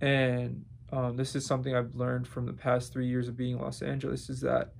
And 0.00 0.64
um, 0.92 1.16
this 1.16 1.34
is 1.34 1.46
something 1.46 1.74
I've 1.74 1.94
learned 1.94 2.28
from 2.28 2.46
the 2.46 2.52
past 2.52 2.92
three 2.92 3.06
years 3.06 3.28
of 3.28 3.36
being 3.36 3.56
in 3.56 3.62
Los 3.62 3.82
Angeles 3.82 4.28
is 4.28 4.40
that 4.40 4.72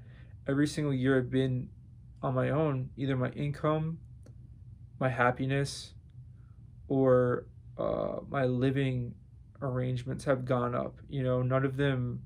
every 0.46 0.66
single 0.66 0.92
year 0.92 1.16
I've 1.16 1.30
been 1.30 1.68
on 2.22 2.34
my 2.34 2.50
own, 2.50 2.90
either 2.96 3.16
my 3.16 3.30
income, 3.30 3.98
my 4.98 5.08
happiness, 5.08 5.94
or 6.88 7.46
uh, 7.78 8.16
my 8.28 8.44
living 8.44 9.14
arrangements 9.62 10.24
have 10.24 10.44
gone 10.44 10.74
up. 10.74 10.96
You 11.08 11.22
know, 11.22 11.42
none 11.42 11.64
of 11.64 11.76
them, 11.76 12.22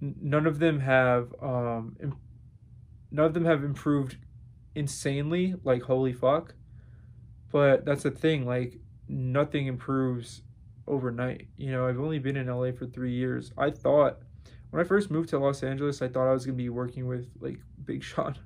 none 0.00 0.46
of 0.46 0.58
them 0.58 0.80
have, 0.80 1.34
um, 1.40 1.96
none 3.10 3.26
of 3.26 3.34
them 3.34 3.44
have 3.44 3.64
improved 3.64 4.16
insanely. 4.74 5.54
Like 5.64 5.82
holy 5.82 6.12
fuck, 6.12 6.54
but 7.50 7.84
that's 7.84 8.02
the 8.02 8.10
thing. 8.10 8.46
Like 8.46 8.78
nothing 9.08 9.66
improves 9.66 10.42
overnight. 10.86 11.48
You 11.56 11.72
know, 11.72 11.86
I've 11.86 12.00
only 12.00 12.18
been 12.18 12.36
in 12.36 12.46
LA 12.46 12.72
for 12.72 12.86
three 12.86 13.12
years. 13.12 13.52
I 13.56 13.70
thought 13.70 14.18
when 14.70 14.80
I 14.80 14.84
first 14.84 15.10
moved 15.10 15.30
to 15.30 15.38
Los 15.38 15.62
Angeles, 15.62 16.02
I 16.02 16.08
thought 16.08 16.28
I 16.28 16.32
was 16.32 16.44
gonna 16.44 16.56
be 16.56 16.68
working 16.68 17.06
with 17.06 17.28
like 17.40 17.58
Big 17.84 18.02
Sean 18.04 18.36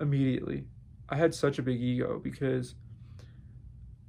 immediately. 0.00 0.64
I 1.08 1.16
had 1.16 1.34
such 1.34 1.58
a 1.58 1.62
big 1.62 1.80
ego 1.80 2.18
because 2.22 2.74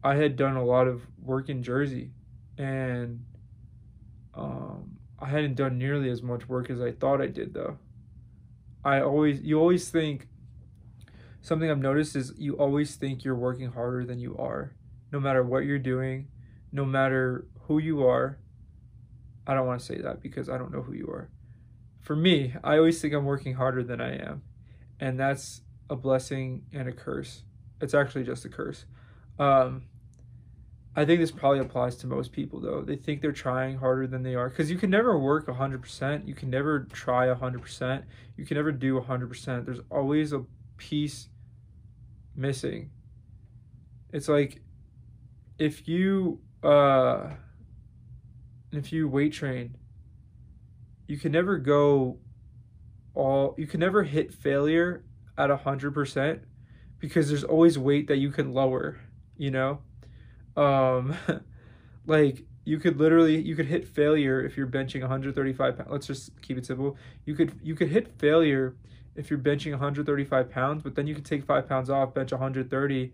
I 0.04 0.16
had 0.16 0.36
done 0.36 0.56
a 0.56 0.64
lot 0.64 0.88
of 0.88 1.06
work 1.20 1.50
in 1.50 1.64
Jersey 1.64 2.12
and 2.58 3.26
um, 4.34 4.95
I 5.26 5.30
hadn't 5.30 5.56
done 5.56 5.80
nearly 5.80 6.12
as 6.12 6.22
much 6.22 6.48
work 6.48 6.70
as 6.70 6.80
I 6.80 6.92
thought 6.92 7.20
I 7.20 7.26
did 7.26 7.56
though. 7.56 7.80
I 8.84 9.02
always 9.02 9.42
you 9.42 9.60
always 9.60 9.90
think 9.90 10.28
something 11.42 11.70
I've 11.70 11.80
noticed 11.80 12.16
is 12.16 12.34
you 12.38 12.54
always 12.58 12.96
think 12.96 13.24
you're 13.24 13.34
working 13.34 13.72
harder 13.72 14.06
than 14.06 14.20
you 14.20 14.38
are. 14.38 14.76
No 15.12 15.20
matter 15.20 15.42
what 15.42 15.66
you're 15.66 15.80
doing, 15.80 16.28
no 16.72 16.86
matter 16.86 17.48
who 17.62 17.80
you 17.80 18.06
are. 18.06 18.38
I 19.48 19.56
don't 19.56 19.66
want 19.66 19.80
to 19.80 19.86
say 19.86 19.98
that 19.98 20.22
because 20.22 20.48
I 20.48 20.60
don't 20.60 20.72
know 20.72 20.84
who 20.84 20.94
you 20.94 21.08
are. 21.08 21.32
For 22.02 22.16
me, 22.16 22.54
I 22.64 22.78
always 22.78 23.02
think 23.02 23.16
I'm 23.16 23.26
working 23.26 23.56
harder 23.56 23.84
than 23.84 24.00
I 24.00 24.18
am. 24.18 24.44
And 25.00 25.20
that's 25.20 25.62
a 25.90 25.96
blessing 25.96 26.66
and 26.72 26.88
a 26.88 26.92
curse. 26.92 27.42
It's 27.82 27.96
actually 27.96 28.26
just 28.26 28.46
a 28.46 28.50
curse. 28.50 28.86
Um, 29.40 29.86
I 30.98 31.04
think 31.04 31.20
this 31.20 31.32
probably 31.32 31.60
applies 31.60 31.98
to 31.98 32.08
most 32.08 32.32
people 32.32 32.62
though. 32.62 32.82
They 32.82 32.96
think 32.96 33.22
they're 33.22 33.34
trying 33.34 33.78
harder 33.78 34.08
than 34.08 34.24
they 34.24 34.36
are 34.36 34.50
because 34.50 34.72
you 34.72 34.78
can 34.78 34.90
never 34.90 35.20
work 35.20 35.46
100%. 35.48 36.28
You 36.28 36.34
can 36.34 36.50
never 36.50 36.82
try 36.86 37.28
100%. 37.28 38.04
You 38.38 38.46
can 38.46 38.56
never 38.56 38.72
do 38.72 39.00
100%. 39.02 39.66
There's 39.66 39.82
always 39.90 40.32
a 40.32 40.46
piece 40.78 41.28
missing. 42.36 42.92
It's 44.14 44.30
like 44.30 44.62
if 45.60 45.88
you 45.88 46.40
uh 46.64 47.32
if 48.72 48.94
you 48.94 49.08
weight 49.08 49.34
train, 49.34 49.76
you 51.08 51.18
can 51.18 51.32
never 51.34 51.58
go 51.58 52.20
all 53.14 53.56
you 53.58 53.68
can 53.68 53.82
never 53.82 54.04
hit 54.04 54.34
failure 54.34 55.04
at 55.38 55.50
100% 55.50 56.40
because 57.00 57.28
there's 57.28 57.44
always 57.44 57.78
weight 57.78 58.08
that 58.08 58.18
you 58.18 58.32
can 58.32 58.54
lower, 58.54 59.02
you 59.38 59.52
know? 59.52 59.80
Um, 60.56 61.16
like 62.06 62.46
you 62.66 62.80
could 62.80 62.98
literally 62.98 63.40
you 63.40 63.56
could 63.56 63.68
hit 63.68 63.88
failure 63.88 64.44
if 64.44 64.58
you're 64.58 64.68
benching 64.68 65.02
135 65.02 65.78
pounds. 65.78 65.90
Let's 65.92 66.08
just 66.08 66.42
keep 66.42 66.58
it 66.58 66.66
simple. 66.66 66.98
You 67.26 67.36
could 67.36 67.60
you 67.64 67.76
could 67.76 67.90
hit 67.90 68.20
failure 68.20 68.76
if 69.16 69.30
you're 69.30 69.40
benching 69.40 69.72
135 69.72 70.50
pounds, 70.50 70.84
but 70.84 70.96
then 70.96 71.08
you 71.08 71.16
could 71.16 71.26
take 71.26 71.46
five 71.46 71.70
pounds 71.70 71.90
off, 71.90 72.14
bench 72.14 72.32
130, 72.32 73.14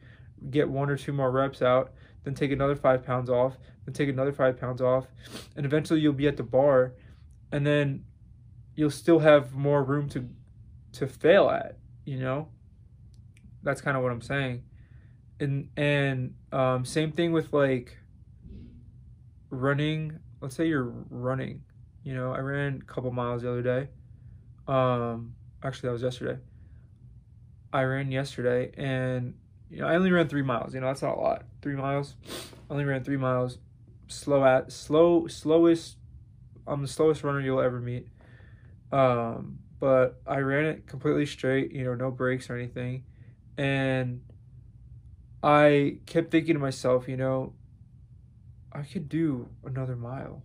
get 0.50 0.68
one 0.68 0.90
or 0.90 0.98
two 0.98 1.14
more 1.14 1.30
reps 1.30 1.62
out, 1.62 1.94
then 2.24 2.34
take 2.34 2.52
another 2.52 2.76
five 2.76 3.06
pounds 3.06 3.30
off, 3.30 3.58
then 3.86 3.94
take 3.94 4.10
another 4.10 4.32
five 4.32 4.60
pounds 4.60 4.82
off, 4.82 5.08
and 5.56 5.66
eventually 5.66 6.00
you'll 6.00 6.14
be 6.14 6.28
at 6.28 6.38
the 6.38 6.44
bar, 6.44 6.94
and 7.52 7.68
then 7.68 8.04
you'll 8.74 8.90
still 8.90 9.20
have 9.20 9.54
more 9.54 9.84
room 9.84 10.10
to 10.10 10.28
to 10.94 11.08
fail 11.08 11.50
at. 11.50 11.78
You 12.06 12.20
know, 12.20 12.48
that's 13.64 13.82
kind 13.82 13.96
of 13.96 14.02
what 14.02 14.12
I'm 14.12 14.22
saying 14.22 14.64
and 15.42 15.70
and 15.76 16.36
um, 16.52 16.86
same 16.86 17.12
thing 17.12 17.34
with 17.34 17.52
like 17.52 17.98
running. 19.50 20.20
Let's 20.40 20.56
say 20.56 20.68
you're 20.68 20.94
running. 21.10 21.64
You 22.04 22.16
know, 22.16 22.34
I 22.34 22.40
ran 22.40 22.82
a 22.82 22.86
couple 22.92 23.12
miles 23.12 23.42
the 23.42 23.52
other 23.52 23.62
day. 23.62 23.90
Um, 24.68 25.36
actually, 25.64 25.88
that 25.90 25.94
was 25.94 26.02
yesterday. 26.02 26.40
I 27.74 27.84
ran 27.84 28.12
yesterday, 28.12 28.72
and 28.78 29.36
you 29.70 29.80
know, 29.80 29.88
I 29.88 29.96
only 29.96 30.12
ran 30.12 30.28
three 30.28 30.42
miles. 30.42 30.74
You 30.74 30.82
know, 30.82 30.88
that's 30.88 31.02
not 31.02 31.18
a 31.18 31.20
lot. 31.20 31.44
Three 31.62 31.76
miles. 31.76 32.16
I 32.70 32.74
only 32.74 32.86
ran 32.86 33.04
three 33.04 33.18
miles. 33.18 33.58
Slow 34.08 34.46
at 34.46 34.72
slow 34.72 35.28
slowest. 35.28 35.98
I'm 36.68 36.82
the 36.82 36.88
slowest 36.88 37.24
runner 37.24 37.42
you'll 37.42 37.62
ever 37.62 37.80
meet. 37.80 38.08
Um, 38.92 39.60
but 39.80 40.22
I 40.28 40.40
ran 40.40 40.66
it 40.66 40.88
completely 40.88 41.26
straight. 41.26 41.72
You 41.72 41.86
know, 41.86 41.96
no 41.96 42.12
breaks 42.12 42.50
or 42.50 42.56
anything, 42.56 43.04
and 43.58 44.22
I 45.44 45.98
kept 46.06 46.32
thinking 46.32 46.54
to 46.56 46.60
myself, 46.60 47.08
you 47.08 47.18
know, 47.18 47.54
I 48.72 48.84
could 48.84 49.10
do 49.10 49.50
another 49.66 49.96
mile. 49.96 50.44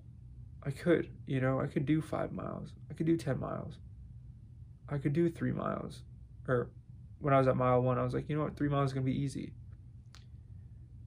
I 0.64 0.70
could, 0.70 1.08
you 1.26 1.40
know, 1.40 1.60
I 1.60 1.66
could 1.66 1.86
do 1.86 2.00
five 2.00 2.32
miles. 2.32 2.70
I 2.90 2.94
could 2.94 3.06
do 3.06 3.16
10 3.16 3.38
miles. 3.38 3.74
I 4.88 4.98
could 4.98 5.12
do 5.12 5.30
three 5.30 5.52
miles. 5.52 6.02
Or 6.48 6.70
when 7.20 7.34
I 7.34 7.38
was 7.38 7.46
at 7.46 7.56
mile 7.56 7.82
one, 7.82 7.98
I 7.98 8.04
was 8.04 8.14
like, 8.14 8.28
you 8.28 8.36
know 8.36 8.44
what, 8.44 8.56
three 8.56 8.68
miles 8.68 8.90
is 8.90 8.92
going 8.94 9.06
to 9.06 9.12
be 9.12 9.18
easy. 9.18 9.52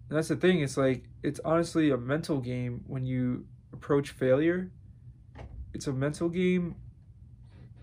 And 0.10 0.18
that's 0.18 0.30
the 0.30 0.36
thing. 0.36 0.62
It's 0.62 0.78
like, 0.78 1.04
it's 1.24 1.40
honestly 1.44 1.90
a 1.90 1.98
mental 1.98 2.40
game 2.40 2.84
when 2.88 3.06
you 3.06 3.46
approach 3.74 4.12
failure. 4.12 4.72
It's 5.74 5.88
a 5.88 5.94
mental 5.94 6.30
game 6.30 6.76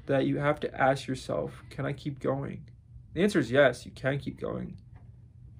that 0.06 0.24
you 0.26 0.38
have 0.38 0.60
to 0.60 0.80
ask 0.80 1.06
yourself, 1.06 1.62
can 1.70 1.84
I 1.84 1.92
keep 1.92 2.20
going? 2.20 2.68
The 3.14 3.22
answer 3.22 3.38
is 3.38 3.50
yes, 3.50 3.84
you 3.84 3.92
can 3.92 4.18
keep 4.18 4.40
going. 4.40 4.76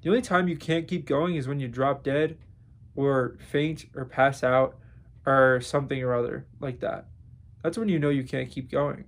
The 0.06 0.12
only 0.12 0.22
time 0.22 0.46
you 0.46 0.56
can't 0.56 0.86
keep 0.86 1.04
going 1.04 1.34
is 1.34 1.48
when 1.48 1.58
you 1.58 1.66
drop 1.66 2.04
dead 2.04 2.38
or 2.94 3.36
faint 3.50 3.86
or 3.96 4.04
pass 4.04 4.44
out 4.44 4.78
or 5.26 5.60
something 5.60 6.00
or 6.00 6.14
other 6.14 6.46
like 6.60 6.78
that. 6.78 7.06
That's 7.60 7.76
when 7.76 7.88
you 7.88 7.98
know 7.98 8.10
you 8.10 8.22
can't 8.22 8.48
keep 8.48 8.70
going. 8.70 9.06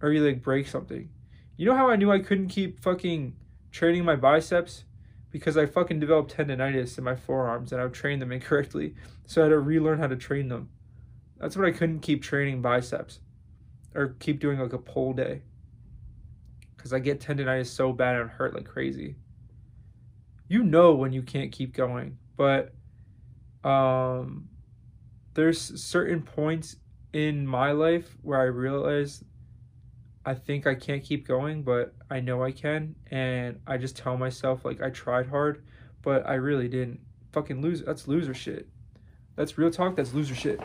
Or 0.00 0.10
you 0.12 0.24
like 0.24 0.40
break 0.40 0.66
something. 0.66 1.10
You 1.58 1.66
know 1.66 1.76
how 1.76 1.90
I 1.90 1.96
knew 1.96 2.10
I 2.10 2.20
couldn't 2.20 2.48
keep 2.48 2.80
fucking 2.80 3.36
training 3.70 4.06
my 4.06 4.16
biceps? 4.16 4.84
Because 5.30 5.58
I 5.58 5.66
fucking 5.66 6.00
developed 6.00 6.34
tendonitis 6.34 6.96
in 6.96 7.04
my 7.04 7.16
forearms 7.16 7.70
and 7.70 7.82
I've 7.82 7.92
trained 7.92 8.22
them 8.22 8.32
incorrectly. 8.38 8.94
So 9.26 9.42
I 9.42 9.44
had 9.44 9.50
to 9.50 9.58
relearn 9.58 9.98
how 9.98 10.06
to 10.06 10.16
train 10.16 10.48
them. 10.48 10.70
That's 11.38 11.54
when 11.54 11.66
I 11.66 11.76
couldn't 11.76 12.00
keep 12.00 12.22
training 12.22 12.62
biceps 12.62 13.20
or 13.94 14.16
keep 14.20 14.40
doing 14.40 14.58
like 14.58 14.72
a 14.72 14.78
pull 14.78 15.12
day. 15.12 15.42
Because 16.74 16.94
I 16.94 16.98
get 16.98 17.20
tendonitis 17.20 17.66
so 17.66 17.92
bad 17.92 18.16
and 18.16 18.30
hurt 18.30 18.54
like 18.54 18.64
crazy 18.64 19.16
you 20.48 20.62
know 20.62 20.94
when 20.94 21.12
you 21.12 21.22
can't 21.22 21.52
keep 21.52 21.74
going 21.74 22.16
but 22.36 22.72
um 23.64 24.48
there's 25.34 25.82
certain 25.82 26.22
points 26.22 26.76
in 27.12 27.46
my 27.46 27.72
life 27.72 28.16
where 28.22 28.40
i 28.40 28.44
realize 28.44 29.24
i 30.26 30.34
think 30.34 30.66
i 30.66 30.74
can't 30.74 31.02
keep 31.02 31.26
going 31.26 31.62
but 31.62 31.94
i 32.10 32.20
know 32.20 32.42
i 32.42 32.50
can 32.50 32.94
and 33.10 33.58
i 33.66 33.76
just 33.76 33.96
tell 33.96 34.16
myself 34.16 34.64
like 34.64 34.82
i 34.82 34.90
tried 34.90 35.26
hard 35.26 35.62
but 36.04 36.26
i 36.28 36.34
really 36.34 36.68
didn't. 36.68 37.00
Fucking 37.32 37.60
lose 37.60 37.82
that's 37.82 38.06
loser 38.06 38.34
shit. 38.34 38.68
That's 39.34 39.58
real 39.58 39.70
talk 39.70 39.96
that's 39.96 40.12
loser 40.12 40.36
shit. 40.36 40.60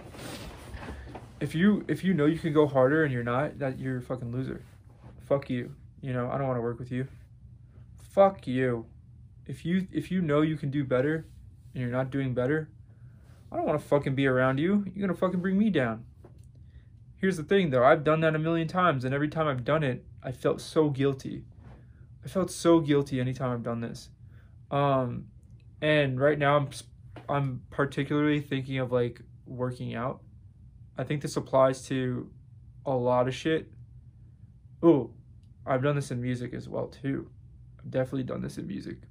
If 1.40 1.56
you 1.56 1.84
if 1.88 2.04
you 2.04 2.14
know 2.14 2.28
you 2.28 2.38
can 2.38 2.54
go 2.54 2.68
harder 2.68 3.04
and 3.04 3.12
you're 3.12 3.24
not 3.24 3.58
that 3.58 3.80
you're 3.80 3.98
a 3.98 4.02
fucking 4.02 4.32
loser. 4.32 4.62
Fuck 5.26 5.50
you 5.50 5.74
you 6.02 6.14
know 6.14 6.30
i 6.30 6.38
don't 6.38 6.48
want 6.48 6.58
to 6.58 6.62
work 6.62 6.78
with 6.78 6.92
you. 6.92 7.08
Fuck 8.12 8.46
you. 8.46 8.86
If 9.50 9.65
you 9.65 9.88
if 9.91 10.12
you 10.12 10.22
know 10.22 10.41
you 10.41 10.56
can 10.56 10.70
do 10.70 10.84
better 10.84 11.25
and 11.74 11.82
you're 11.82 11.91
not 11.91 12.12
doing 12.12 12.36
better, 12.36 12.70
I 13.51 13.56
don't 13.56 13.65
want 13.65 13.82
to 13.82 13.88
fucking 13.88 14.13
be 14.13 14.27
around 14.27 14.60
you. 14.60 14.86
You're 14.94 15.08
gonna 15.08 15.18
fucking 15.18 15.41
bring 15.41 15.58
me 15.58 15.72
down. 15.72 16.06
Here's 17.18 17.36
the 17.36 17.44
thing 17.44 17.72
though, 17.72 17.84
I've 17.84 18.03
done 18.03 18.20
that 18.22 18.36
a 18.36 18.39
million 18.39 18.68
times, 18.68 19.06
and 19.06 19.13
every 19.13 19.27
time 19.27 19.48
I've 19.48 19.65
done 19.65 19.84
it, 19.84 20.06
I 20.22 20.32
felt 20.32 20.62
so 20.62 20.91
guilty. 20.91 21.46
I 22.24 22.27
felt 22.27 22.51
so 22.51 22.79
guilty 22.79 23.20
anytime 23.20 23.51
I've 23.51 23.63
done 23.63 23.82
this. 23.82 24.10
Um, 24.70 25.25
and 25.82 26.20
right 26.20 26.38
now 26.38 26.56
I'm 26.56 26.70
I'm 27.27 27.63
particularly 27.72 28.41
thinking 28.41 28.77
of 28.77 28.91
like 28.91 29.20
working 29.48 29.96
out. 29.96 30.22
I 30.96 31.03
think 31.03 31.24
this 31.24 31.38
applies 31.38 31.82
to 31.88 32.29
a 32.86 32.94
lot 32.94 33.27
of 33.27 33.34
shit. 33.34 33.72
Oh, 34.84 35.10
I've 35.65 35.82
done 35.82 35.96
this 35.96 36.12
in 36.12 36.22
music 36.22 36.53
as 36.53 36.70
well 36.70 36.88
too. 36.88 37.32
I've 37.79 37.89
definitely 37.89 38.24
done 38.25 38.44
this 38.44 38.60
in 38.60 38.68
music. 38.68 39.09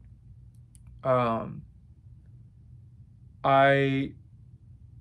Um, 1.04 1.62
I, 3.44 4.12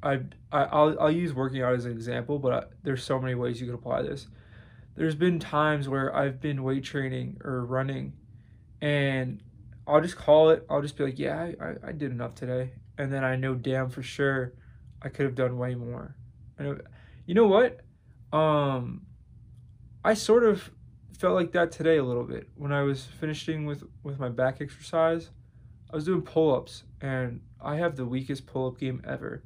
I, 0.03 0.19
I 0.51 0.63
I'll, 0.63 0.99
I'll 0.99 1.11
use 1.11 1.33
working 1.33 1.61
out 1.61 1.73
as 1.73 1.85
an 1.85 1.91
example, 1.91 2.39
but 2.39 2.53
I, 2.53 2.63
there's 2.83 3.03
so 3.03 3.19
many 3.19 3.35
ways 3.35 3.59
you 3.59 3.67
could 3.67 3.75
apply 3.75 4.03
this. 4.03 4.27
There's 4.95 5.15
been 5.15 5.39
times 5.39 5.87
where 5.87 6.15
I've 6.15 6.39
been 6.41 6.63
weight 6.63 6.83
training 6.83 7.39
or 7.43 7.65
running, 7.65 8.13
and 8.81 9.41
I'll 9.85 10.01
just 10.01 10.17
call 10.17 10.49
it. 10.49 10.65
I'll 10.69 10.81
just 10.81 10.97
be 10.97 11.03
like, 11.03 11.19
yeah, 11.19 11.37
I, 11.37 11.63
I, 11.63 11.75
I 11.87 11.91
did 11.91 12.11
enough 12.11 12.35
today, 12.35 12.71
and 12.97 13.11
then 13.11 13.23
I 13.23 13.35
know 13.35 13.53
damn 13.53 13.89
for 13.89 14.01
sure 14.01 14.53
I 15.01 15.09
could 15.09 15.25
have 15.25 15.35
done 15.35 15.57
way 15.57 15.75
more. 15.75 16.15
I 16.59 16.63
know, 16.63 16.77
you 17.25 17.35
know 17.35 17.47
what? 17.47 17.81
Um, 18.33 19.05
I 20.03 20.13
sort 20.13 20.43
of 20.43 20.71
felt 21.17 21.35
like 21.35 21.51
that 21.51 21.71
today 21.71 21.97
a 21.97 22.03
little 22.03 22.23
bit 22.23 22.49
when 22.55 22.71
I 22.71 22.83
was 22.83 23.03
finishing 23.03 23.65
with 23.65 23.83
with 24.03 24.19
my 24.19 24.29
back 24.29 24.61
exercise. 24.61 25.29
I 25.91 25.95
was 25.95 26.05
doing 26.05 26.21
pull 26.21 26.53
ups, 26.53 26.83
and 27.01 27.41
I 27.61 27.75
have 27.75 27.95
the 27.95 28.05
weakest 28.05 28.45
pull 28.45 28.67
up 28.67 28.79
game 28.79 29.01
ever. 29.07 29.43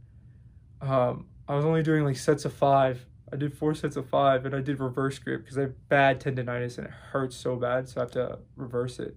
Um, 0.81 1.27
I 1.47 1.55
was 1.55 1.65
only 1.65 1.83
doing 1.83 2.03
like 2.03 2.17
sets 2.17 2.45
of 2.45 2.53
five. 2.53 3.05
I 3.31 3.35
did 3.35 3.57
four 3.57 3.73
sets 3.75 3.95
of 3.95 4.09
five, 4.09 4.45
and 4.45 4.55
I 4.55 4.61
did 4.61 4.79
reverse 4.79 5.19
grip 5.19 5.43
because 5.43 5.57
I 5.57 5.61
have 5.61 5.89
bad 5.89 6.19
tendonitis 6.19 6.77
and 6.77 6.87
it 6.87 6.93
hurts 7.11 7.35
so 7.35 7.55
bad, 7.55 7.87
so 7.87 8.01
I 8.01 8.03
have 8.03 8.11
to 8.11 8.39
reverse 8.55 8.99
it. 8.99 9.15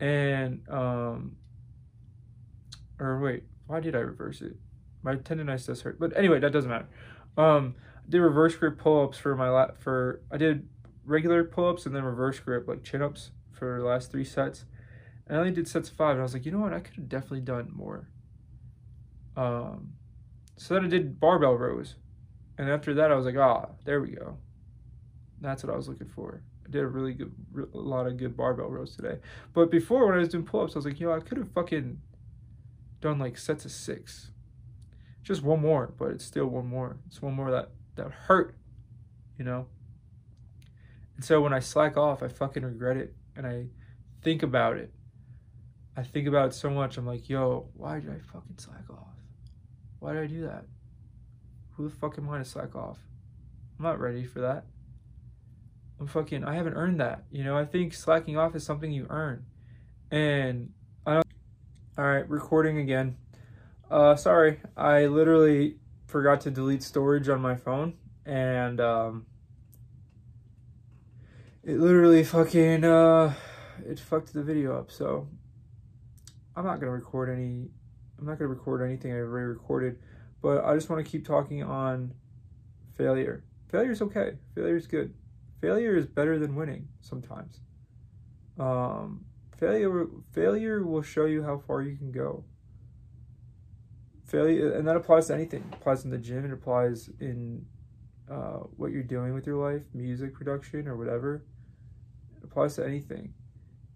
And 0.00 0.62
um, 0.68 1.36
or 2.98 3.20
wait, 3.20 3.44
why 3.66 3.80
did 3.80 3.94
I 3.94 4.00
reverse 4.00 4.40
it? 4.42 4.56
My 5.02 5.14
tendonitis 5.14 5.66
does 5.66 5.82
hurt, 5.82 5.98
but 6.00 6.16
anyway, 6.16 6.40
that 6.40 6.52
doesn't 6.52 6.70
matter. 6.70 6.88
Um, 7.36 7.76
I 8.06 8.10
did 8.10 8.20
reverse 8.20 8.56
grip 8.56 8.78
pull 8.78 9.04
ups 9.04 9.18
for 9.18 9.36
my 9.36 9.48
lat 9.48 9.78
for 9.78 10.22
I 10.30 10.36
did 10.36 10.68
regular 11.04 11.44
pull 11.44 11.68
ups 11.68 11.86
and 11.86 11.94
then 11.94 12.04
reverse 12.04 12.38
grip 12.40 12.66
like 12.68 12.82
chin 12.82 13.00
ups 13.00 13.30
for 13.52 13.78
the 13.80 13.86
last 13.86 14.10
three 14.10 14.24
sets. 14.24 14.64
I 15.30 15.34
only 15.34 15.50
did 15.50 15.68
sets 15.68 15.90
of 15.90 15.96
five, 15.96 16.12
and 16.12 16.20
I 16.20 16.22
was 16.22 16.34
like, 16.34 16.46
you 16.46 16.52
know 16.52 16.60
what, 16.60 16.72
I 16.72 16.80
could 16.80 16.94
have 16.96 17.08
definitely 17.08 17.40
done 17.40 17.70
more. 17.74 18.08
Um, 19.36 19.92
so 20.56 20.74
then 20.74 20.84
I 20.84 20.88
did 20.88 21.20
barbell 21.20 21.54
rows, 21.54 21.96
and 22.56 22.70
after 22.70 22.94
that, 22.94 23.12
I 23.12 23.14
was 23.14 23.26
like, 23.26 23.36
ah, 23.36 23.66
there 23.84 24.00
we 24.00 24.10
go. 24.10 24.38
That's 25.40 25.62
what 25.62 25.72
I 25.72 25.76
was 25.76 25.88
looking 25.88 26.08
for. 26.08 26.42
I 26.66 26.70
did 26.70 26.82
a 26.82 26.86
really 26.86 27.12
good, 27.12 27.32
a 27.74 27.78
lot 27.78 28.06
of 28.06 28.16
good 28.16 28.36
barbell 28.36 28.68
rows 28.68 28.96
today. 28.96 29.18
But 29.54 29.70
before, 29.70 30.06
when 30.06 30.16
I 30.16 30.18
was 30.18 30.28
doing 30.28 30.44
pull 30.44 30.62
ups, 30.62 30.74
I 30.74 30.78
was 30.78 30.84
like, 30.86 30.98
yo, 30.98 31.12
I 31.12 31.20
could 31.20 31.38
have 31.38 31.50
fucking 31.52 32.00
done 33.00 33.18
like 33.18 33.38
sets 33.38 33.64
of 33.64 33.70
six. 33.70 34.32
Just 35.22 35.42
one 35.42 35.60
more, 35.60 35.92
but 35.98 36.10
it's 36.10 36.24
still 36.24 36.46
one 36.46 36.66
more. 36.66 36.96
It's 37.06 37.22
one 37.22 37.34
more 37.34 37.50
that 37.50 37.70
that 37.96 38.10
hurt, 38.10 38.56
you 39.38 39.44
know. 39.44 39.66
And 41.16 41.24
so 41.24 41.40
when 41.40 41.52
I 41.52 41.58
slack 41.58 41.96
off, 41.96 42.22
I 42.22 42.28
fucking 42.28 42.64
regret 42.64 42.96
it, 42.96 43.14
and 43.36 43.46
I 43.46 43.66
think 44.22 44.42
about 44.42 44.76
it. 44.76 44.92
I 45.98 46.04
think 46.04 46.28
about 46.28 46.50
it 46.50 46.54
so 46.54 46.70
much. 46.70 46.96
I'm 46.96 47.06
like, 47.06 47.28
yo, 47.28 47.66
why 47.74 47.98
did 47.98 48.10
I 48.10 48.20
fucking 48.32 48.58
slack 48.58 48.88
off? 48.88 49.16
Why 49.98 50.12
did 50.12 50.22
I 50.22 50.26
do 50.28 50.42
that? 50.42 50.64
Who 51.72 51.88
the 51.88 51.94
fuck 51.96 52.16
am 52.18 52.30
I 52.30 52.38
to 52.38 52.44
slack 52.44 52.76
off? 52.76 53.00
I'm 53.76 53.82
not 53.84 53.98
ready 53.98 54.24
for 54.24 54.42
that. 54.42 54.66
I'm 55.98 56.06
fucking. 56.06 56.44
I 56.44 56.54
haven't 56.54 56.74
earned 56.74 57.00
that. 57.00 57.24
You 57.32 57.42
know. 57.42 57.58
I 57.58 57.64
think 57.64 57.94
slacking 57.94 58.36
off 58.36 58.54
is 58.54 58.64
something 58.64 58.92
you 58.92 59.08
earn, 59.10 59.44
and 60.12 60.70
I 61.04 61.14
don't. 61.14 61.26
All 61.98 62.04
right, 62.04 62.30
recording 62.30 62.78
again. 62.78 63.16
Uh, 63.90 64.14
sorry, 64.14 64.60
I 64.76 65.06
literally 65.06 65.78
forgot 66.06 66.42
to 66.42 66.52
delete 66.52 66.84
storage 66.84 67.28
on 67.28 67.40
my 67.40 67.56
phone, 67.56 67.94
and 68.24 68.80
um, 68.80 69.26
it 71.64 71.80
literally 71.80 72.22
fucking 72.22 72.84
uh, 72.84 73.34
it 73.84 73.98
fucked 73.98 74.32
the 74.32 74.44
video 74.44 74.78
up. 74.78 74.92
So 74.92 75.26
I'm 76.58 76.64
not 76.64 76.80
gonna 76.80 76.90
record 76.90 77.30
any. 77.30 77.68
I'm 78.18 78.26
not 78.26 78.36
gonna 78.38 78.48
record 78.48 78.82
anything 78.82 79.12
I've 79.12 79.18
already 79.18 79.46
recorded, 79.46 80.00
but 80.42 80.64
I 80.64 80.74
just 80.74 80.90
want 80.90 81.04
to 81.04 81.08
keep 81.08 81.24
talking 81.24 81.62
on 81.62 82.12
failure. 82.96 83.44
Failure 83.70 83.92
is 83.92 84.02
okay. 84.02 84.32
Failure 84.56 84.76
is 84.76 84.88
good. 84.88 85.14
Failure 85.60 85.94
is 85.94 86.06
better 86.06 86.36
than 86.36 86.56
winning 86.56 86.88
sometimes. 87.00 87.60
Um, 88.58 89.24
failure 89.56 90.06
failure 90.32 90.84
will 90.84 91.02
show 91.02 91.26
you 91.26 91.44
how 91.44 91.58
far 91.58 91.82
you 91.82 91.96
can 91.96 92.10
go 92.10 92.44
failure 94.24 94.72
and 94.72 94.86
that 94.86 94.96
applies 94.96 95.26
to 95.26 95.34
anything 95.34 95.64
it 95.72 95.74
applies 95.74 96.04
in 96.04 96.10
the 96.10 96.18
gym 96.18 96.44
it 96.44 96.52
applies 96.52 97.10
in 97.18 97.64
uh, 98.30 98.58
what 98.76 98.92
you're 98.92 99.02
doing 99.02 99.34
with 99.34 99.46
your 99.46 99.56
life 99.56 99.82
music 99.94 100.32
production 100.32 100.86
or 100.86 100.96
whatever 100.96 101.44
it 102.36 102.44
applies 102.44 102.76
to 102.76 102.84
anything 102.84 103.32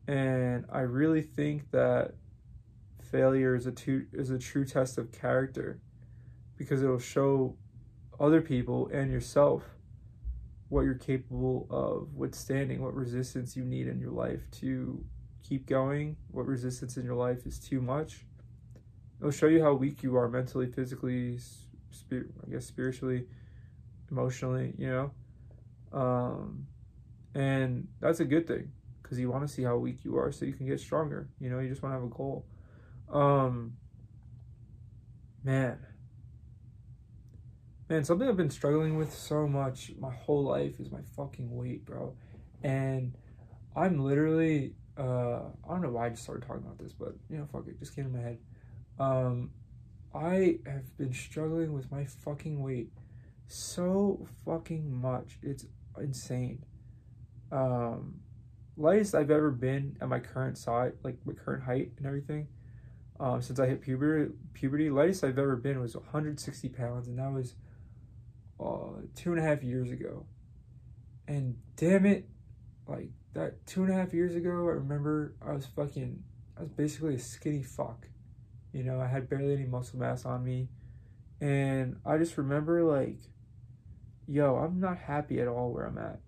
and 0.08 0.64
i 0.72 0.80
really 0.80 1.22
think 1.22 1.70
that 1.70 2.14
failure 3.12 3.54
is 3.54 3.66
a, 3.66 3.72
tu- 3.72 4.06
is 4.12 4.30
a 4.30 4.38
true 4.38 4.64
test 4.64 4.98
of 4.98 5.12
character 5.12 5.80
because 6.56 6.82
it'll 6.82 6.98
show 6.98 7.56
other 8.18 8.40
people 8.40 8.88
and 8.92 9.12
yourself 9.12 9.62
what 10.68 10.82
you're 10.82 10.94
capable 10.94 11.66
of 11.70 12.14
withstanding 12.14 12.82
what 12.82 12.94
resistance 12.94 13.54
you 13.56 13.62
need 13.62 13.86
in 13.86 14.00
your 14.00 14.10
life 14.10 14.50
to 14.50 15.04
keep 15.42 15.66
going, 15.66 16.16
what 16.30 16.46
resistance 16.46 16.96
in 16.96 17.04
your 17.04 17.14
life 17.14 17.46
is 17.46 17.58
too 17.58 17.82
much. 17.82 18.24
It'll 19.20 19.30
show 19.30 19.48
you 19.48 19.62
how 19.62 19.74
weak 19.74 20.02
you 20.02 20.16
are 20.16 20.28
mentally, 20.28 20.66
physically, 20.66 21.38
spirit, 21.90 22.28
I 22.46 22.50
guess 22.50 22.64
spiritually, 22.64 23.26
emotionally, 24.10 24.72
you 24.78 24.88
know. 24.88 25.10
Um, 25.92 26.66
and 27.34 27.88
that's 28.00 28.20
a 28.20 28.24
good 28.24 28.46
thing 28.46 28.72
because 29.02 29.18
you 29.18 29.30
want 29.30 29.46
to 29.46 29.52
see 29.52 29.62
how 29.62 29.76
weak 29.76 30.04
you 30.04 30.16
are 30.16 30.32
so 30.32 30.46
you 30.46 30.54
can 30.54 30.66
get 30.66 30.80
stronger. 30.80 31.28
You 31.38 31.50
know, 31.50 31.58
you 31.58 31.68
just 31.68 31.82
want 31.82 31.94
to 31.94 32.00
have 32.00 32.10
a 32.10 32.14
goal. 32.14 32.46
Um, 33.12 33.74
man, 35.44 35.78
man, 37.88 38.04
something 38.04 38.28
I've 38.28 38.36
been 38.36 38.50
struggling 38.50 38.96
with 38.96 39.12
so 39.12 39.46
much 39.46 39.92
my 39.98 40.12
whole 40.12 40.44
life 40.44 40.80
is 40.80 40.90
my 40.90 41.02
fucking 41.16 41.54
weight, 41.54 41.84
bro. 41.84 42.14
And 42.62 43.14
I'm 43.76 43.98
literally 43.98 44.74
uh, 44.96 45.40
I 45.64 45.68
don't 45.68 45.82
know 45.82 45.90
why 45.90 46.06
I 46.06 46.10
just 46.10 46.22
started 46.22 46.46
talking 46.46 46.62
about 46.64 46.78
this, 46.78 46.92
but 46.92 47.14
you 47.30 47.38
know, 47.38 47.48
fuck 47.50 47.66
it, 47.66 47.78
just 47.78 47.94
came 47.94 48.06
in 48.06 48.12
my 48.12 48.20
head. 48.20 48.38
Um, 48.98 49.50
I 50.14 50.58
have 50.66 50.96
been 50.98 51.14
struggling 51.14 51.72
with 51.72 51.90
my 51.90 52.04
fucking 52.04 52.62
weight 52.62 52.90
so 53.46 54.26
fucking 54.44 54.92
much. 54.94 55.38
It's 55.42 55.66
insane. 55.98 56.64
Um, 57.50 58.20
lightest 58.76 59.14
I've 59.14 59.30
ever 59.30 59.50
been 59.50 59.96
at 60.00 60.08
my 60.08 60.20
current 60.20 60.58
size, 60.58 60.92
like 61.02 61.16
my 61.24 61.32
current 61.32 61.64
height 61.64 61.92
and 61.96 62.06
everything. 62.06 62.48
Um, 63.22 63.40
since 63.40 63.60
I 63.60 63.68
hit 63.68 63.82
puberty, 63.82 64.32
puberty, 64.52 64.90
lightest 64.90 65.22
I've 65.22 65.38
ever 65.38 65.54
been 65.54 65.80
was 65.80 65.94
160 65.94 66.68
pounds, 66.70 67.06
and 67.06 67.20
that 67.20 67.32
was 67.32 67.54
uh, 68.58 69.00
two 69.14 69.30
and 69.30 69.38
a 69.38 69.42
half 69.44 69.62
years 69.62 69.92
ago. 69.92 70.26
And 71.28 71.56
damn 71.76 72.04
it, 72.04 72.28
like 72.88 73.10
that 73.34 73.64
two 73.64 73.84
and 73.84 73.92
a 73.92 73.94
half 73.94 74.12
years 74.12 74.34
ago, 74.34 74.50
I 74.50 74.72
remember 74.72 75.36
I 75.40 75.52
was 75.52 75.66
fucking, 75.66 76.20
I 76.58 76.62
was 76.62 76.70
basically 76.70 77.14
a 77.14 77.20
skinny 77.20 77.62
fuck. 77.62 78.08
You 78.72 78.82
know, 78.82 79.00
I 79.00 79.06
had 79.06 79.30
barely 79.30 79.54
any 79.54 79.66
muscle 79.66 80.00
mass 80.00 80.24
on 80.24 80.42
me. 80.42 80.68
And 81.40 82.00
I 82.04 82.18
just 82.18 82.36
remember, 82.36 82.82
like, 82.82 83.20
yo, 84.26 84.56
I'm 84.56 84.80
not 84.80 84.98
happy 84.98 85.38
at 85.38 85.46
all 85.46 85.72
where 85.72 85.84
I'm 85.84 85.98
at. 85.98 86.18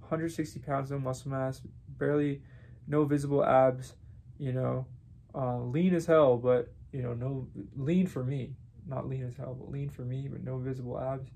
160 0.00 0.60
pounds, 0.60 0.90
no 0.90 0.98
muscle 0.98 1.30
mass, 1.30 1.62
barely, 1.88 2.42
no 2.86 3.06
visible 3.06 3.42
abs, 3.42 3.94
you 4.36 4.52
know, 4.52 4.86
uh, 5.34 5.58
lean 5.58 5.94
as 5.94 6.06
hell, 6.06 6.36
but, 6.36 6.72
you 6.92 7.02
know, 7.02 7.14
no, 7.14 7.48
lean 7.76 8.06
for 8.06 8.22
me. 8.22 8.54
Not 8.86 9.08
lean 9.08 9.24
as 9.24 9.36
hell, 9.36 9.56
but 9.58 9.70
lean 9.70 9.88
for 9.88 10.02
me, 10.02 10.28
but 10.28 10.44
no 10.44 10.58
visible 10.58 11.00
abs 11.00 11.30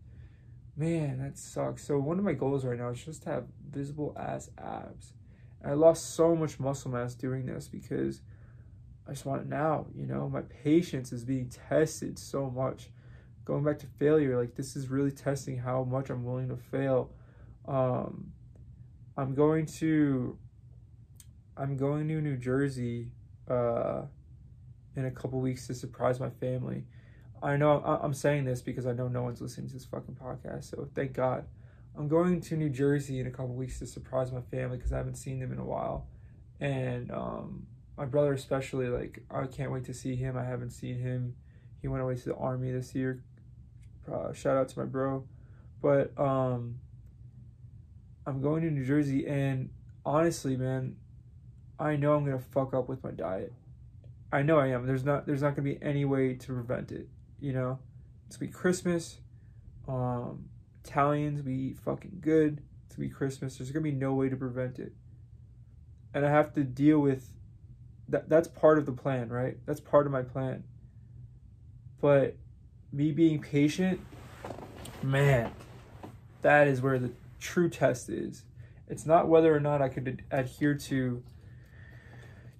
man, 0.78 1.18
that 1.18 1.36
sucks. 1.36 1.84
So 1.84 1.98
one 1.98 2.18
of 2.18 2.24
my 2.24 2.32
goals 2.32 2.64
right 2.64 2.78
now 2.78 2.88
is 2.90 3.04
just 3.04 3.24
to 3.24 3.30
have 3.30 3.44
visible 3.68 4.16
ass 4.16 4.48
abs. 4.56 5.12
And 5.60 5.72
I 5.72 5.74
lost 5.74 6.14
so 6.14 6.36
much 6.36 6.60
muscle 6.60 6.92
mass 6.92 7.14
doing 7.14 7.46
this 7.46 7.68
because 7.68 8.22
I 9.06 9.10
just 9.10 9.26
want 9.26 9.42
it 9.42 9.48
now. 9.48 9.86
You 9.94 10.06
know, 10.06 10.28
my 10.28 10.42
patience 10.42 11.12
is 11.12 11.24
being 11.24 11.50
tested 11.68 12.18
so 12.18 12.48
much. 12.48 12.90
Going 13.44 13.64
back 13.64 13.78
to 13.80 13.86
failure, 13.98 14.38
like 14.38 14.54
this 14.54 14.76
is 14.76 14.88
really 14.88 15.10
testing 15.10 15.58
how 15.58 15.82
much 15.82 16.10
I'm 16.10 16.24
willing 16.24 16.48
to 16.50 16.56
fail. 16.56 17.10
Um, 17.66 18.32
I'm 19.16 19.34
going 19.34 19.66
to. 19.66 20.38
I'm 21.56 21.76
going 21.76 22.06
to 22.06 22.20
New 22.20 22.36
Jersey 22.36 23.10
uh, 23.48 24.02
in 24.96 25.04
a 25.06 25.10
couple 25.10 25.40
weeks 25.40 25.66
to 25.66 25.74
surprise 25.74 26.20
my 26.20 26.30
family. 26.30 26.84
I 27.42 27.56
know 27.56 27.80
I'm 28.02 28.14
saying 28.14 28.44
this 28.44 28.62
because 28.62 28.86
I 28.86 28.92
know 28.92 29.08
no 29.08 29.22
one's 29.22 29.40
listening 29.40 29.68
to 29.68 29.74
this 29.74 29.84
fucking 29.84 30.16
podcast, 30.16 30.64
so 30.64 30.88
thank 30.94 31.12
God. 31.12 31.44
I'm 31.96 32.08
going 32.08 32.40
to 32.42 32.56
New 32.56 32.68
Jersey 32.68 33.20
in 33.20 33.26
a 33.26 33.30
couple 33.30 33.54
weeks 33.54 33.78
to 33.80 33.86
surprise 33.86 34.32
my 34.32 34.40
family 34.40 34.76
because 34.76 34.92
I 34.92 34.96
haven't 34.98 35.16
seen 35.16 35.38
them 35.38 35.52
in 35.52 35.58
a 35.58 35.64
while, 35.64 36.06
and 36.60 37.10
um, 37.10 37.66
my 37.96 38.04
brother 38.04 38.32
especially. 38.32 38.88
Like 38.88 39.22
I 39.30 39.46
can't 39.46 39.70
wait 39.70 39.84
to 39.84 39.94
see 39.94 40.16
him. 40.16 40.36
I 40.36 40.44
haven't 40.44 40.70
seen 40.70 40.98
him. 40.98 41.34
He 41.82 41.88
went 41.88 42.02
away 42.02 42.16
to 42.16 42.24
the 42.24 42.36
army 42.36 42.72
this 42.72 42.94
year. 42.94 43.22
Uh, 44.10 44.32
shout 44.32 44.56
out 44.56 44.68
to 44.68 44.78
my 44.78 44.84
bro, 44.84 45.26
but 45.82 46.18
um, 46.18 46.80
I'm 48.26 48.40
going 48.40 48.62
to 48.62 48.70
New 48.70 48.84
Jersey, 48.84 49.26
and 49.26 49.70
honestly, 50.04 50.56
man, 50.56 50.96
I 51.78 51.96
know 51.96 52.14
I'm 52.14 52.24
gonna 52.24 52.38
fuck 52.38 52.74
up 52.74 52.88
with 52.88 53.02
my 53.04 53.10
diet. 53.10 53.52
I 54.32 54.42
know 54.42 54.58
I 54.58 54.68
am. 54.68 54.86
There's 54.86 55.04
not 55.04 55.26
there's 55.26 55.42
not 55.42 55.50
gonna 55.50 55.62
be 55.62 55.78
any 55.82 56.04
way 56.04 56.34
to 56.34 56.46
prevent 56.52 56.92
it. 56.92 57.08
You 57.40 57.52
know, 57.52 57.78
it's 58.26 58.36
gonna 58.36 58.50
be 58.50 58.52
Christmas. 58.52 59.18
Um, 59.86 60.48
Italians, 60.84 61.42
we 61.42 61.54
eat 61.54 61.78
fucking 61.78 62.18
good. 62.20 62.62
It's 62.86 62.96
gonna 62.96 63.08
be 63.08 63.14
Christmas. 63.14 63.58
There's 63.58 63.70
gonna 63.70 63.84
be 63.84 63.92
no 63.92 64.12
way 64.14 64.28
to 64.28 64.36
prevent 64.36 64.78
it. 64.78 64.92
And 66.12 66.26
I 66.26 66.30
have 66.30 66.52
to 66.54 66.64
deal 66.64 66.98
with 66.98 67.30
that 68.08 68.28
that's 68.28 68.48
part 68.48 68.78
of 68.78 68.86
the 68.86 68.92
plan, 68.92 69.28
right? 69.28 69.58
That's 69.66 69.80
part 69.80 70.06
of 70.06 70.12
my 70.12 70.22
plan. 70.22 70.64
But 72.00 72.36
me 72.92 73.12
being 73.12 73.40
patient, 73.40 74.00
man, 75.02 75.52
that 76.42 76.68
is 76.68 76.80
where 76.80 76.98
the 76.98 77.12
true 77.38 77.68
test 77.68 78.08
is. 78.08 78.44
It's 78.88 79.04
not 79.04 79.28
whether 79.28 79.54
or 79.54 79.60
not 79.60 79.82
I 79.82 79.88
could 79.88 80.22
adhere 80.30 80.74
to 80.74 81.22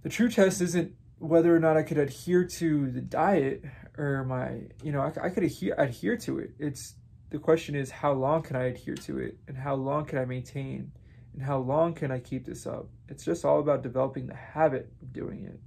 the 0.03 0.09
true 0.09 0.31
test 0.31 0.61
isn't 0.61 0.93
whether 1.19 1.55
or 1.55 1.59
not 1.59 1.77
I 1.77 1.83
could 1.83 1.99
adhere 1.99 2.45
to 2.45 2.91
the 2.91 3.01
diet 3.01 3.65
or 3.97 4.25
my, 4.25 4.63
you 4.83 4.93
know, 4.93 5.01
I, 5.01 5.27
I 5.27 5.29
could 5.31 5.43
adhere, 5.43 5.75
adhere 5.77 6.17
to 6.19 6.39
it. 6.39 6.53
It's 6.59 6.95
the 7.31 7.39
question 7.39 7.75
is 7.75 7.91
how 7.91 8.13
long 8.13 8.43
can 8.43 8.57
I 8.57 8.65
adhere 8.65 8.95
to 8.95 9.19
it 9.19 9.39
and 9.49 9.57
how 9.57 9.75
long 9.75 10.07
can 10.07 10.19
I 10.19 10.25
maintain 10.25 10.93
and 11.35 11.43
how 11.43 11.59
long 11.59 11.95
can 11.95 12.11
I 12.11 12.21
keep 12.21 12.47
this 12.47 12.67
up? 12.67 12.89
It's 13.09 13.25
just 13.25 13.45
all 13.45 13.61
about 13.61 13.83
developing 13.83 14.27
the 14.27 14.35
habit 14.35 14.93
of 15.03 15.13
doing 15.13 15.45
it. 15.45 15.61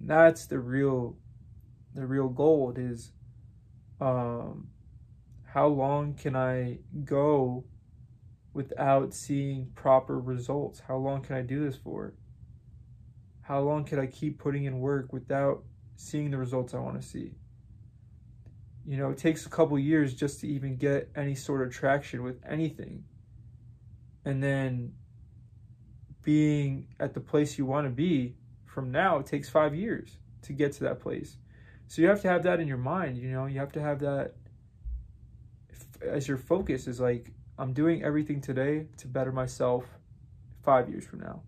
And 0.00 0.10
that's 0.10 0.46
the 0.46 0.58
real 0.58 1.16
the 1.94 2.06
real 2.06 2.28
goal 2.28 2.72
is 2.76 3.12
um 4.00 4.68
how 5.44 5.66
long 5.66 6.14
can 6.14 6.34
I 6.34 6.78
go 7.04 7.64
without 8.54 9.12
seeing 9.12 9.70
proper 9.74 10.18
results? 10.18 10.80
How 10.80 10.96
long 10.96 11.22
can 11.22 11.36
I 11.36 11.42
do 11.42 11.64
this 11.64 11.76
for? 11.76 12.14
How 13.52 13.60
long 13.60 13.84
could 13.84 13.98
I 13.98 14.06
keep 14.06 14.38
putting 14.38 14.64
in 14.64 14.80
work 14.80 15.12
without 15.12 15.62
seeing 15.96 16.30
the 16.30 16.38
results 16.38 16.72
I 16.72 16.78
want 16.78 16.98
to 16.98 17.06
see? 17.06 17.34
You 18.86 18.96
know, 18.96 19.10
it 19.10 19.18
takes 19.18 19.44
a 19.44 19.50
couple 19.50 19.78
years 19.78 20.14
just 20.14 20.40
to 20.40 20.48
even 20.48 20.76
get 20.76 21.10
any 21.14 21.34
sort 21.34 21.60
of 21.60 21.70
traction 21.70 22.22
with 22.22 22.40
anything. 22.48 23.04
And 24.24 24.42
then 24.42 24.94
being 26.22 26.86
at 26.98 27.12
the 27.12 27.20
place 27.20 27.58
you 27.58 27.66
want 27.66 27.86
to 27.86 27.90
be 27.90 28.36
from 28.64 28.90
now, 28.90 29.18
it 29.18 29.26
takes 29.26 29.50
five 29.50 29.74
years 29.74 30.16
to 30.44 30.54
get 30.54 30.72
to 30.72 30.84
that 30.84 31.00
place. 31.00 31.36
So 31.88 32.00
you 32.00 32.08
have 32.08 32.22
to 32.22 32.28
have 32.28 32.44
that 32.44 32.58
in 32.58 32.66
your 32.66 32.78
mind, 32.78 33.18
you 33.18 33.30
know, 33.30 33.44
you 33.44 33.58
have 33.58 33.72
to 33.72 33.82
have 33.82 33.98
that 33.98 34.32
as 36.00 36.26
your 36.26 36.38
focus 36.38 36.86
is 36.86 37.00
like, 37.00 37.30
I'm 37.58 37.74
doing 37.74 38.02
everything 38.02 38.40
today 38.40 38.86
to 38.96 39.08
better 39.08 39.30
myself 39.30 39.84
five 40.62 40.88
years 40.88 41.04
from 41.04 41.20
now 41.20 41.42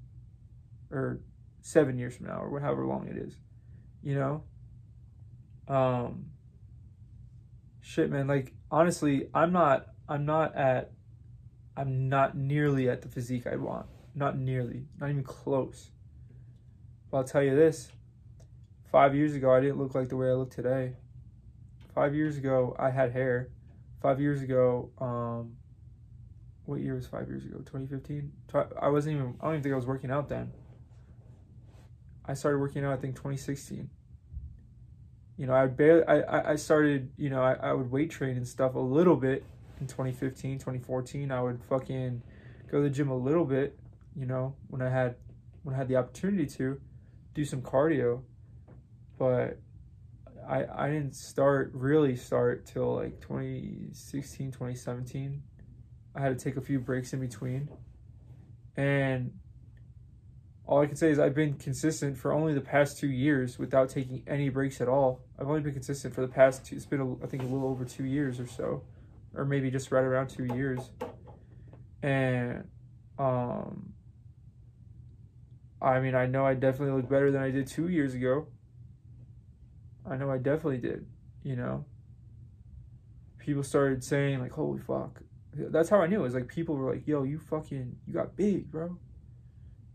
or 0.90 1.20
seven 1.64 1.98
years 1.98 2.14
from 2.14 2.26
now 2.26 2.40
or 2.40 2.60
however 2.60 2.84
long 2.84 3.08
it 3.08 3.16
is, 3.16 3.38
you 4.02 4.14
know? 4.14 4.42
Um, 5.66 6.26
shit 7.80 8.10
man 8.10 8.26
like 8.26 8.52
honestly 8.70 9.28
i'm 9.34 9.52
not 9.52 9.86
i'm 10.08 10.24
not 10.24 10.54
at 10.56 10.92
i'm 11.76 12.08
not 12.08 12.36
nearly 12.36 12.88
at 12.88 13.00
the 13.00 13.08
physique 13.08 13.46
i 13.46 13.56
want. 13.56 13.86
Not 14.14 14.38
nearly 14.38 14.84
not 15.00 15.08
even 15.08 15.24
close. 15.24 15.90
But 17.10 17.16
i'll 17.16 17.24
tell 17.24 17.42
you 17.42 17.56
this. 17.56 17.90
Five 18.92 19.14
years 19.14 19.34
ago 19.34 19.50
i 19.50 19.60
didn't 19.60 19.78
look 19.78 19.94
like 19.94 20.10
the 20.10 20.16
way 20.16 20.28
i 20.28 20.34
look 20.34 20.50
today. 20.50 20.92
Five 21.94 22.14
years 22.14 22.36
ago 22.36 22.76
i 22.78 22.90
had 22.90 23.10
hair. 23.12 23.48
Five 24.02 24.20
years 24.20 24.42
ago 24.42 24.90
um 24.98 25.56
what 26.66 26.80
year 26.80 26.94
was 26.94 27.06
five 27.06 27.26
years 27.26 27.44
ago? 27.44 27.56
2015 27.58 28.30
i 28.82 28.88
wasn't 28.88 29.14
even 29.16 29.34
i 29.40 29.46
don't 29.46 29.54
even 29.54 29.62
think 29.62 29.72
i 29.72 29.76
was 29.76 29.86
working 29.86 30.10
out 30.10 30.28
then 30.28 30.52
i 32.26 32.34
started 32.34 32.58
working 32.58 32.84
out 32.84 32.92
i 32.92 32.96
think 32.96 33.14
2016 33.14 33.88
you 35.36 35.46
know, 35.46 35.54
I 35.54 35.66
barely, 35.66 36.04
I, 36.04 36.52
I 36.52 36.56
started, 36.56 37.10
you 37.16 37.28
know, 37.28 37.42
I, 37.42 37.54
I 37.54 37.72
would 37.72 37.90
weight 37.90 38.10
train 38.10 38.36
and 38.36 38.46
stuff 38.46 38.74
a 38.74 38.78
little 38.78 39.16
bit 39.16 39.44
in 39.80 39.86
2015, 39.86 40.58
2014. 40.58 41.32
I 41.32 41.42
would 41.42 41.60
fucking 41.68 42.22
go 42.70 42.78
to 42.78 42.84
the 42.84 42.90
gym 42.90 43.10
a 43.10 43.16
little 43.16 43.44
bit, 43.44 43.76
you 44.14 44.26
know, 44.26 44.54
when 44.68 44.80
I 44.80 44.88
had, 44.88 45.16
when 45.64 45.74
I 45.74 45.78
had 45.78 45.88
the 45.88 45.96
opportunity 45.96 46.46
to 46.46 46.80
do 47.34 47.44
some 47.44 47.62
cardio, 47.62 48.22
but 49.18 49.58
I, 50.48 50.66
I 50.72 50.88
didn't 50.88 51.16
start, 51.16 51.72
really 51.74 52.14
start 52.14 52.64
till 52.66 52.94
like 52.94 53.20
2016, 53.20 54.52
2017. 54.52 55.42
I 56.14 56.20
had 56.20 56.38
to 56.38 56.44
take 56.44 56.56
a 56.56 56.60
few 56.60 56.78
breaks 56.78 57.12
in 57.12 57.18
between. 57.18 57.68
And 58.76 59.32
all 60.66 60.80
I 60.80 60.86
can 60.86 60.96
say 60.96 61.10
is 61.10 61.18
I've 61.18 61.34
been 61.34 61.54
consistent 61.54 62.16
for 62.16 62.32
only 62.32 62.54
the 62.54 62.60
past 62.60 62.98
two 62.98 63.08
years 63.08 63.58
without 63.58 63.90
taking 63.90 64.22
any 64.26 64.48
breaks 64.48 64.80
at 64.80 64.88
all. 64.88 65.20
I've 65.38 65.46
only 65.46 65.60
been 65.60 65.74
consistent 65.74 66.14
for 66.14 66.22
the 66.22 66.28
past 66.28 66.64
two, 66.64 66.76
it's 66.76 66.86
been, 66.86 67.00
a, 67.00 67.24
I 67.24 67.26
think, 67.26 67.42
a 67.42 67.46
little 67.46 67.68
over 67.68 67.84
two 67.84 68.04
years 68.04 68.40
or 68.40 68.46
so, 68.46 68.82
or 69.34 69.44
maybe 69.44 69.70
just 69.70 69.92
right 69.92 70.04
around 70.04 70.28
two 70.28 70.46
years. 70.54 70.90
And, 72.02 72.64
um, 73.18 73.92
I 75.82 76.00
mean, 76.00 76.14
I 76.14 76.26
know 76.26 76.46
I 76.46 76.54
definitely 76.54 76.96
look 76.96 77.10
better 77.10 77.30
than 77.30 77.42
I 77.42 77.50
did 77.50 77.66
two 77.66 77.88
years 77.88 78.14
ago. 78.14 78.46
I 80.08 80.16
know 80.16 80.30
I 80.30 80.38
definitely 80.38 80.78
did, 80.78 81.06
you 81.42 81.56
know. 81.56 81.84
People 83.38 83.62
started 83.62 84.02
saying, 84.02 84.40
like, 84.40 84.52
holy 84.52 84.80
fuck. 84.80 85.20
That's 85.52 85.90
how 85.90 86.00
I 86.00 86.06
knew. 86.06 86.20
It 86.20 86.22
was 86.22 86.34
like 86.34 86.48
people 86.48 86.74
were 86.74 86.94
like, 86.94 87.06
yo, 87.06 87.22
you 87.22 87.38
fucking, 87.38 87.96
you 88.06 88.14
got 88.14 88.34
big, 88.34 88.70
bro 88.70 88.98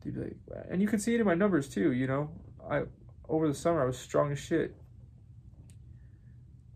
they'd 0.04 0.14
be 0.14 0.22
like, 0.22 0.38
and 0.70 0.82
you 0.82 0.88
can 0.88 1.00
see 1.00 1.16
it 1.16 1.20
in 1.20 1.26
my 1.26 1.36
numbers 1.36 1.70
too. 1.70 1.92
You 1.92 2.08
know, 2.08 2.32
I 2.70 2.84
over 3.28 3.48
the 3.48 3.54
summer 3.54 3.82
I 3.82 3.86
was 3.86 3.98
strong 3.98 4.32
as 4.32 4.40
shit. 4.40 4.76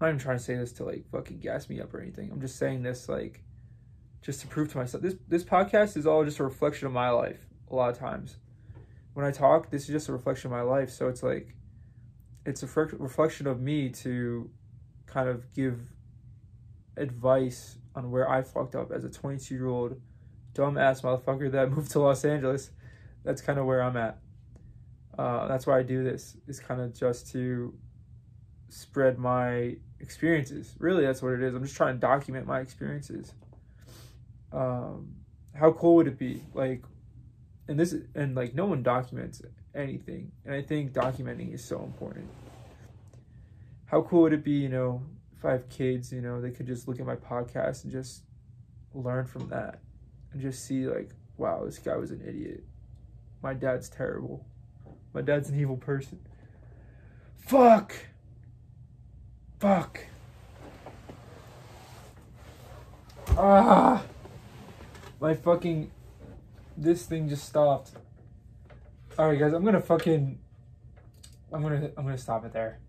I'm 0.01 0.07
not 0.07 0.09
even 0.09 0.19
trying 0.19 0.38
to 0.38 0.43
say 0.43 0.55
this 0.55 0.73
to 0.73 0.83
like 0.83 1.05
fucking 1.12 1.39
gas 1.39 1.69
me 1.69 1.79
up 1.81 1.93
or 1.93 2.01
anything. 2.01 2.29
I'm 2.31 2.41
just 2.41 2.57
saying 2.57 2.83
this 2.83 3.07
like 3.07 3.43
just 4.21 4.41
to 4.41 4.47
prove 4.47 4.71
to 4.71 4.77
myself. 4.77 5.03
This 5.03 5.15
this 5.27 5.43
podcast 5.43 5.97
is 5.97 6.07
all 6.07 6.23
just 6.23 6.39
a 6.39 6.43
reflection 6.43 6.88
of 6.88 6.93
my 6.93 7.09
life. 7.09 7.39
A 7.69 7.75
lot 7.75 7.89
of 7.89 7.97
times, 7.97 8.38
when 9.13 9.25
I 9.25 9.31
talk, 9.31 9.69
this 9.69 9.83
is 9.83 9.89
just 9.89 10.09
a 10.09 10.13
reflection 10.13 10.51
of 10.51 10.57
my 10.57 10.62
life. 10.62 10.89
So 10.89 11.07
it's 11.07 11.23
like, 11.23 11.55
it's 12.45 12.63
a 12.63 12.67
reflection 12.67 13.47
of 13.47 13.62
me 13.62 13.89
to 13.89 14.49
kind 15.05 15.29
of 15.29 15.51
give 15.53 15.79
advice 16.97 17.77
on 17.95 18.12
where 18.12 18.29
I 18.29 18.41
fucked 18.41 18.75
up 18.75 18.91
as 18.91 19.03
a 19.03 19.09
22 19.09 19.53
year 19.53 19.67
old 19.67 19.99
dumbass 20.53 21.01
motherfucker 21.01 21.51
that 21.51 21.71
moved 21.75 21.91
to 21.91 21.99
Los 21.99 22.23
Angeles 22.25 22.71
that's 23.23 23.41
kind 23.41 23.59
of 23.59 23.65
where 23.65 23.81
I'm 23.81 23.97
at. 23.97 24.19
Uh, 25.17 25.47
that's 25.47 25.67
why 25.67 25.79
I 25.79 25.83
do 25.83 26.03
this. 26.03 26.38
Is 26.47 26.59
kind 26.59 26.81
of 26.81 26.93
just 26.93 27.31
to 27.31 27.73
spread 28.69 29.17
my 29.17 29.75
experiences. 29.99 30.75
Really, 30.79 31.05
that's 31.05 31.21
what 31.21 31.33
it 31.33 31.43
is. 31.43 31.53
I'm 31.53 31.63
just 31.63 31.75
trying 31.75 31.95
to 31.95 31.99
document 31.99 32.47
my 32.47 32.59
experiences. 32.59 33.33
Um, 34.51 35.15
how 35.53 35.71
cool 35.71 35.95
would 35.95 36.07
it 36.07 36.17
be? 36.17 36.43
Like, 36.53 36.83
and 37.67 37.79
this 37.79 37.95
and 38.15 38.36
like 38.36 38.53
no 38.53 38.65
one 38.65 38.83
documents 38.83 39.41
anything, 39.73 40.31
and 40.45 40.53
I 40.53 40.62
think 40.62 40.93
documenting 40.93 41.53
is 41.53 41.63
so 41.63 41.81
important. 41.83 42.27
How 43.86 44.01
cool 44.01 44.23
would 44.23 44.33
it 44.33 44.43
be? 44.43 44.51
You 44.51 44.69
know, 44.69 45.03
if 45.38 45.45
I 45.45 45.51
have 45.51 45.69
kids, 45.69 46.12
you 46.12 46.21
know, 46.21 46.41
they 46.41 46.51
could 46.51 46.65
just 46.65 46.88
look 46.88 46.99
at 46.99 47.05
my 47.05 47.15
podcast 47.15 47.83
and 47.83 47.91
just 47.91 48.23
learn 48.93 49.25
from 49.25 49.47
that, 49.49 49.79
and 50.31 50.41
just 50.41 50.65
see 50.65 50.88
like, 50.88 51.12
wow, 51.38 51.63
this 51.65 51.77
guy 51.77 51.95
was 51.95 52.12
an 52.12 52.21
idiot 52.27 52.63
my 53.43 53.53
dad's 53.53 53.89
terrible. 53.89 54.45
My 55.13 55.21
dad's 55.21 55.49
an 55.49 55.60
evil 55.60 55.77
person. 55.77 56.19
Fuck. 57.38 57.93
Fuck. 59.60 60.06
Ah. 63.38 64.03
My 65.19 65.34
fucking. 65.34 65.91
This 66.75 67.06
thing 67.06 67.29
just 67.29 67.45
stopped. 67.45 67.91
Alright, 69.19 69.38
guys, 69.38 69.53
I'm 69.53 69.63
gonna 69.63 69.82
fucking. 69.82 70.39
I'm 71.51 71.62
gonna 71.62 71.91
I'm 71.97 72.06
gonna 72.06 72.17
stop 72.17 72.45
it 72.45 72.53
there. 72.53 72.79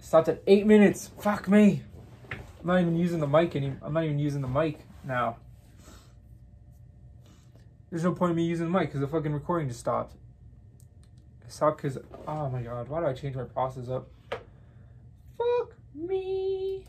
stopped 0.00 0.28
at 0.28 0.42
eight 0.46 0.64
minutes. 0.64 1.10
Fuck 1.20 1.48
me. 1.48 1.82
I'm 2.30 2.66
not 2.66 2.80
even 2.80 2.96
using 2.96 3.20
the 3.20 3.26
mic 3.26 3.54
anymore. 3.56 3.78
I'm 3.82 3.92
not 3.92 4.04
even 4.04 4.18
using 4.18 4.40
the 4.40 4.48
mic 4.48 4.78
now. 5.04 5.36
There's 7.92 8.04
no 8.04 8.12
point 8.12 8.30
in 8.30 8.36
me 8.36 8.44
using 8.44 8.72
the 8.72 8.78
mic 8.78 8.88
because 8.88 9.02
the 9.02 9.06
fucking 9.06 9.34
recording 9.34 9.68
just 9.68 9.80
stopped. 9.80 10.14
It 11.44 11.52
stopped 11.52 11.82
because, 11.82 11.98
oh 12.26 12.48
my 12.48 12.62
god, 12.62 12.88
why 12.88 13.00
do 13.00 13.06
I 13.06 13.12
change 13.12 13.36
my 13.36 13.44
process 13.44 13.90
up? 13.90 14.08
Fuck 14.30 15.74
me. 15.94 16.86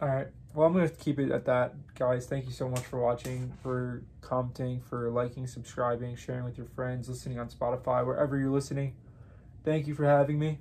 Alright, 0.00 0.28
well, 0.54 0.66
I'm 0.66 0.72
going 0.72 0.88
to 0.88 0.94
keep 0.94 1.18
it 1.18 1.30
at 1.30 1.44
that. 1.44 1.74
Guys, 1.96 2.24
thank 2.24 2.46
you 2.46 2.52
so 2.52 2.66
much 2.66 2.80
for 2.80 2.98
watching, 2.98 3.52
for 3.62 4.02
commenting, 4.22 4.80
for 4.80 5.10
liking, 5.10 5.46
subscribing, 5.46 6.16
sharing 6.16 6.44
with 6.44 6.56
your 6.56 6.66
friends, 6.66 7.10
listening 7.10 7.38
on 7.38 7.50
Spotify, 7.50 8.06
wherever 8.06 8.38
you're 8.38 8.48
listening. 8.48 8.94
Thank 9.66 9.86
you 9.86 9.94
for 9.94 10.06
having 10.06 10.38
me. 10.38 10.60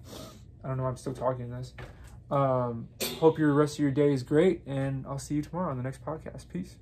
I 0.65 0.67
don't 0.67 0.75
know 0.75 0.85
I'm 0.85 0.97
still 0.97 1.13
talking 1.13 1.49
this. 1.49 1.73
Um, 2.31 2.87
hope 3.19 3.37
your 3.37 3.53
rest 3.53 3.75
of 3.75 3.79
your 3.79 3.91
day 3.91 4.13
is 4.13 4.23
great, 4.23 4.61
and 4.65 5.05
I'll 5.05 5.19
see 5.19 5.35
you 5.35 5.41
tomorrow 5.41 5.69
on 5.69 5.77
the 5.77 5.83
next 5.83 6.03
podcast. 6.03 6.47
Peace. 6.51 6.77